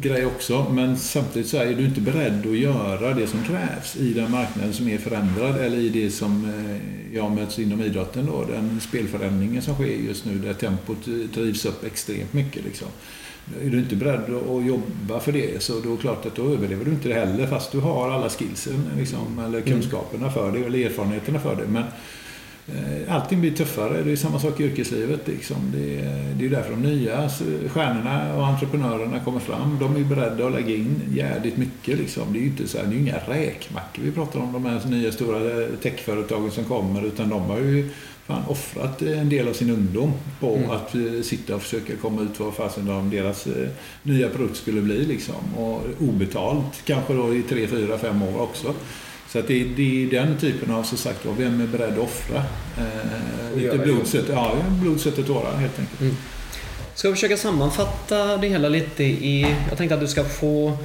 grej 0.00 0.26
också. 0.26 0.66
Men 0.70 0.98
samtidigt 0.98 1.48
så 1.48 1.56
är 1.56 1.74
du 1.74 1.84
inte 1.84 2.00
beredd 2.00 2.46
att 2.46 2.56
göra 2.56 3.14
det 3.14 3.26
som 3.26 3.42
krävs 3.44 3.96
i 3.96 4.12
den 4.12 4.30
marknaden 4.30 4.72
som 4.72 4.88
är 4.88 4.98
förändrad 4.98 5.56
eller 5.56 5.78
i 5.78 5.88
det 5.88 6.10
som 6.10 6.44
uh, 6.44 7.16
jag 7.16 7.32
möts 7.32 7.58
inom 7.58 7.82
idrotten 7.82 8.26
då. 8.26 8.44
Den 8.44 8.80
spelförändringen 8.80 9.62
som 9.62 9.74
sker 9.74 9.86
just 9.86 10.24
nu 10.24 10.38
där 10.38 10.54
tempot 10.54 11.04
drivs 11.34 11.64
upp 11.64 11.84
extremt 11.84 12.32
mycket 12.32 12.64
liksom. 12.64 12.88
Är 13.62 13.70
du 13.70 13.78
inte 13.78 13.96
beredd 13.96 14.24
att 14.24 14.66
jobba 14.66 15.20
för 15.20 15.32
det 15.32 15.62
så 15.62 15.80
då 15.80 15.92
är 15.92 15.96
klart 15.96 16.26
att 16.26 16.34
då 16.34 16.52
överlever 16.52 16.84
du 16.84 16.90
inte 16.90 17.08
det 17.08 17.14
heller 17.14 17.46
fast 17.46 17.72
du 17.72 17.80
har 17.80 18.10
alla 18.10 18.28
skillsen 18.28 18.90
liksom, 18.98 19.38
eller 19.38 19.58
mm. 19.58 19.62
kunskaperna 19.62 20.30
för 20.30 20.52
det 20.52 20.58
eller 20.58 20.86
erfarenheterna 20.86 21.40
för 21.40 21.56
det. 21.56 21.66
Men, 21.68 21.84
Eh, 21.84 22.31
allting 23.08 23.40
blir 23.40 23.50
tuffare. 23.50 24.02
Det 24.02 24.12
är 24.12 24.16
samma 24.16 24.38
sak 24.38 24.60
i 24.60 24.64
yrkeslivet. 24.64 25.28
Liksom. 25.28 25.56
Det, 25.74 26.00
är, 26.00 26.34
det 26.34 26.44
är 26.44 26.50
därför 26.50 26.70
de 26.70 26.82
nya 26.82 27.30
stjärnorna 27.68 28.34
och 28.36 28.46
entreprenörerna 28.46 29.20
kommer 29.20 29.40
fram. 29.40 29.78
De 29.80 29.96
är 29.96 30.04
beredda 30.04 30.46
att 30.46 30.52
lägga 30.52 30.74
in 30.74 31.02
jävligt 31.14 31.56
mycket. 31.56 31.98
Liksom. 31.98 32.32
Det 32.32 32.38
är 32.38 32.40
ju 32.40 32.46
inte 32.46 32.68
så 32.68 32.78
här, 32.78 32.84
det 32.84 32.96
är 32.96 32.98
inga 32.98 33.16
räkmackor 33.16 34.02
vi 34.02 34.12
pratar 34.12 34.40
om, 34.40 34.52
de 34.52 34.64
här 34.64 34.80
nya 34.86 35.12
stora 35.12 35.66
techföretagen 35.82 36.50
som 36.50 36.64
kommer. 36.64 37.06
Utan 37.06 37.28
de 37.28 37.42
har 37.42 37.58
ju 37.58 37.88
fan 38.26 38.42
offrat 38.48 39.02
en 39.02 39.28
del 39.28 39.48
av 39.48 39.52
sin 39.52 39.70
ungdom 39.70 40.12
på 40.40 40.54
mm. 40.54 40.70
att 40.70 40.94
eh, 40.94 41.22
sitta 41.22 41.54
och 41.54 41.62
försöka 41.62 41.96
komma 41.96 42.22
ut 42.22 42.40
vad 42.40 42.54
fasen 42.54 43.10
deras 43.10 43.46
eh, 43.46 43.68
nya 44.02 44.28
produkt 44.28 44.56
skulle 44.56 44.80
bli. 44.80 45.04
Liksom. 45.04 45.54
Och 45.56 45.82
obetalt 46.00 46.82
kanske 46.84 47.12
då 47.14 47.34
i 47.34 47.42
tre, 47.42 47.66
fyra, 47.66 47.98
fem 47.98 48.22
år 48.22 48.40
också. 48.40 48.74
Så 49.32 49.38
att 49.38 49.46
det, 49.46 49.64
det 49.64 50.04
är 50.04 50.10
den 50.10 50.38
typen 50.38 50.70
av, 50.70 50.82
så 50.82 50.96
sagt 50.96 51.26
vem 51.38 51.60
är 51.60 51.66
beredd 51.66 51.92
att 51.92 51.98
offra? 51.98 52.44
Eh, 52.78 53.56
lite 53.56 53.78
blod, 53.78 54.06
svett, 54.06 54.24
ja, 54.28 54.54
blod, 54.82 55.00
svett 55.00 55.18
och 55.18 55.26
tårar 55.26 55.56
helt 55.56 55.78
enkelt. 55.78 56.00
Mm. 56.00 56.16
Ska 56.94 57.08
vi 57.08 57.14
försöka 57.14 57.36
sammanfatta 57.36 58.36
det 58.36 58.48
hela 58.48 58.68
lite 58.68 59.04
i... 59.04 59.56
Jag 59.68 59.78
tänkte 59.78 59.94
att 59.94 60.00
du 60.00 60.08
ska 60.08 60.24
få, 60.24 60.78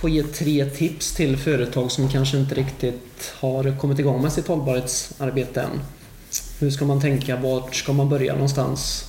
få 0.00 0.08
ge 0.08 0.22
tre 0.22 0.64
tips 0.64 1.14
till 1.14 1.36
företag 1.36 1.92
som 1.92 2.08
kanske 2.08 2.36
inte 2.36 2.54
riktigt 2.54 3.34
har 3.40 3.78
kommit 3.78 3.98
igång 3.98 4.22
med 4.22 4.32
sitt 4.32 4.46
hållbarhetsarbete 4.46 5.60
än. 5.60 5.80
Hur 6.60 6.70
ska 6.70 6.84
man 6.84 7.00
tänka? 7.00 7.36
Vart 7.36 7.74
ska 7.74 7.92
man 7.92 8.08
börja 8.08 8.32
någonstans? 8.32 9.04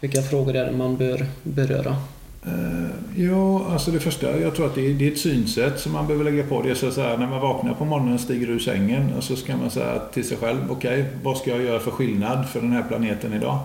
Vilka 0.00 0.22
frågor 0.22 0.56
är 0.56 0.64
det 0.64 0.72
man 0.72 0.96
bör 0.96 1.26
beröra? 1.42 1.96
Uh, 2.46 2.88
jo, 3.16 3.64
alltså 3.70 3.90
det 3.90 4.00
första, 4.00 4.40
jag 4.40 4.54
tror 4.54 4.66
att 4.66 4.74
det 4.74 4.90
är, 4.90 4.94
det 4.94 5.08
är 5.08 5.12
ett 5.12 5.18
synsätt 5.18 5.80
som 5.80 5.92
man 5.92 6.06
behöver 6.06 6.24
lägga 6.30 6.46
på. 6.46 6.62
Det 6.62 6.70
är 6.70 6.74
så 6.74 6.86
att 6.86 6.94
säga, 6.94 7.16
när 7.16 7.26
man 7.26 7.40
vaknar 7.40 7.74
på 7.74 7.84
morgonen, 7.84 8.18
stiger 8.18 8.50
ur 8.50 8.58
sängen 8.58 9.12
och 9.16 9.24
så 9.24 9.36
ska 9.36 9.56
man 9.56 9.70
säga 9.70 9.98
till 9.98 10.24
sig 10.24 10.36
själv, 10.36 10.58
okej, 10.70 11.00
okay, 11.00 11.12
vad 11.22 11.38
ska 11.38 11.50
jag 11.50 11.62
göra 11.62 11.80
för 11.80 11.90
skillnad 11.90 12.48
för 12.48 12.60
den 12.60 12.72
här 12.72 12.82
planeten 12.82 13.32
idag? 13.32 13.58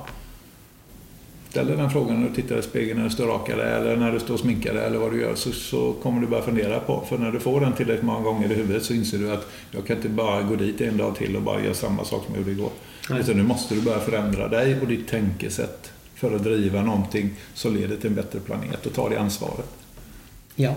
Ställ 1.50 1.68
dig 1.68 1.78
den 1.78 1.90
frågan 1.90 2.22
när 2.22 2.30
du 2.30 2.36
tittar 2.36 2.58
i 2.58 2.62
spegeln 2.62 2.98
när 2.98 3.06
du 3.06 3.14
står 3.14 3.28
rakare 3.28 3.76
eller 3.76 3.96
när 3.96 4.12
du 4.12 4.20
står 4.20 4.38
sminkade 4.38 4.82
eller 4.82 4.98
vad 4.98 5.12
du 5.12 5.22
gör 5.22 5.36
så, 5.36 5.52
så 5.52 5.94
kommer 5.94 6.22
du 6.22 6.28
börja 6.28 6.44
fundera 6.44 6.80
på. 6.80 7.04
För 7.10 7.18
när 7.18 7.32
du 7.32 7.40
får 7.40 7.62
den 7.62 7.74
tillräckligt 7.74 8.06
många 8.06 8.20
gånger 8.20 8.52
i 8.52 8.56
huvudet 8.56 8.84
så 8.84 8.94
inser 8.94 9.18
du 9.18 9.32
att 9.32 9.48
jag 9.72 9.88
kan 9.88 9.96
inte 9.96 10.10
bara 10.10 10.42
gå 10.42 10.56
dit 10.56 10.82
en 10.82 10.98
dag 10.98 11.16
till 11.16 11.36
och 11.36 11.42
bara 11.42 11.64
göra 11.64 11.74
samma 11.74 12.04
sak 12.04 12.26
som 12.26 12.36
jag 12.36 12.42
gjorde 12.42 12.52
igår. 12.52 12.70
Utan 13.20 13.38
nu 13.38 13.44
måste 13.44 13.76
du 13.76 13.82
börja 13.82 14.00
förändra 14.00 14.48
dig 14.48 14.82
och 14.82 14.88
ditt 14.88 15.08
tänkesätt 15.08 15.92
för 16.22 16.36
att 16.36 16.44
driva 16.44 16.82
någonting 16.82 17.30
som 17.54 17.76
leder 17.76 17.98
till 17.98 18.08
en 18.08 18.16
bättre 18.16 18.40
planet 18.40 18.86
och 18.86 18.94
ta 18.94 19.10
det 19.10 19.20
ansvaret. 19.20 19.70
Ja. 20.56 20.76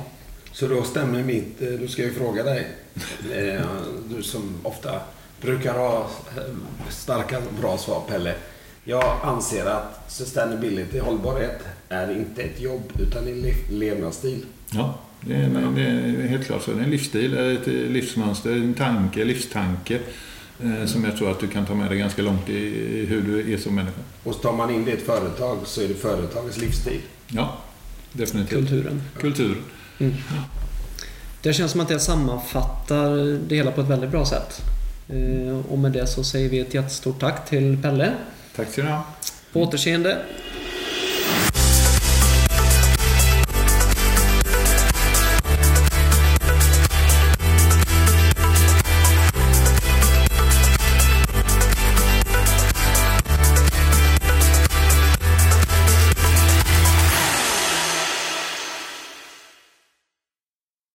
Så 0.53 0.67
då 0.67 0.83
stämmer 0.83 1.23
mitt, 1.23 1.63
eh, 1.63 1.69
då 1.69 1.89
ska 1.89 2.03
jag 2.03 2.15
fråga 2.15 2.43
dig, 2.43 2.67
eh, 3.35 3.67
du 4.09 4.23
som 4.23 4.43
ofta 4.63 5.01
brukar 5.41 5.75
ha 5.75 6.11
eh, 6.37 6.43
starka 6.89 7.41
bra 7.61 7.79
svar 7.79 8.03
Pelle. 8.09 8.35
Jag 8.85 9.21
anser 9.23 9.67
att 9.67 10.13
sustainability, 10.13 10.99
hållbarhet, 10.99 11.61
är 11.89 12.13
inte 12.13 12.43
ett 12.43 12.61
jobb 12.61 12.93
utan 12.99 13.29
en 13.29 13.45
levnadsstil. 13.79 14.45
Ja, 14.71 14.99
det 15.21 15.35
är, 15.35 15.49
det 15.75 15.83
är 15.83 16.27
helt 16.27 16.47
klart 16.47 16.63
så. 16.63 16.71
Det 16.71 16.81
är 16.81 16.85
en 16.85 16.91
livsstil, 16.91 17.39
ett 17.39 17.67
livsmönster, 17.67 18.53
en 18.53 18.75
tanke, 18.75 19.25
livstanke 19.25 20.01
som 20.87 21.05
jag 21.05 21.17
tror 21.17 21.31
att 21.31 21.41
du 21.41 21.47
kan 21.49 21.67
ta 21.67 21.75
med 21.75 21.91
dig 21.91 21.99
ganska 21.99 22.23
långt 22.23 22.49
i 22.49 23.07
hur 23.09 23.23
du 23.23 23.55
är 23.55 23.59
som 23.59 23.75
människa. 23.75 24.01
Och 24.25 24.43
tar 24.43 24.53
man 24.53 24.71
in 24.71 24.85
det 24.85 24.91
i 24.91 24.95
ett 24.95 25.07
företag 25.07 25.59
så 25.65 25.83
är 25.83 25.89
det 25.89 25.95
företagets 25.95 26.59
livsstil. 26.59 27.01
Ja, 27.29 27.57
definitivt. 28.13 28.51
Kulturen. 28.51 29.03
Kultur. 29.21 29.57
Mm. 29.99 30.15
Det 31.43 31.53
känns 31.53 31.73
som 31.73 31.81
att 31.81 31.89
det 31.89 32.01
sammanfattar 32.01 33.39
det 33.49 33.57
hela 33.57 33.71
på 33.71 33.81
ett 33.81 33.89
väldigt 33.89 34.11
bra 34.11 34.27
sätt. 34.27 34.63
Eh, 35.09 35.73
och 35.73 35.79
med 35.79 35.93
det 35.93 36.07
så 36.07 36.25
säger 36.25 36.49
vi 36.49 36.59
ett 36.59 36.75
jättestort 36.75 37.21
tack 37.21 37.49
till 37.49 37.79
Pelle 37.83 38.13
Tack 38.57 38.73
ska 38.73 38.83
ni 38.83 38.91
ha. 38.91 39.05
På 39.53 39.63
återseende. 39.63 40.19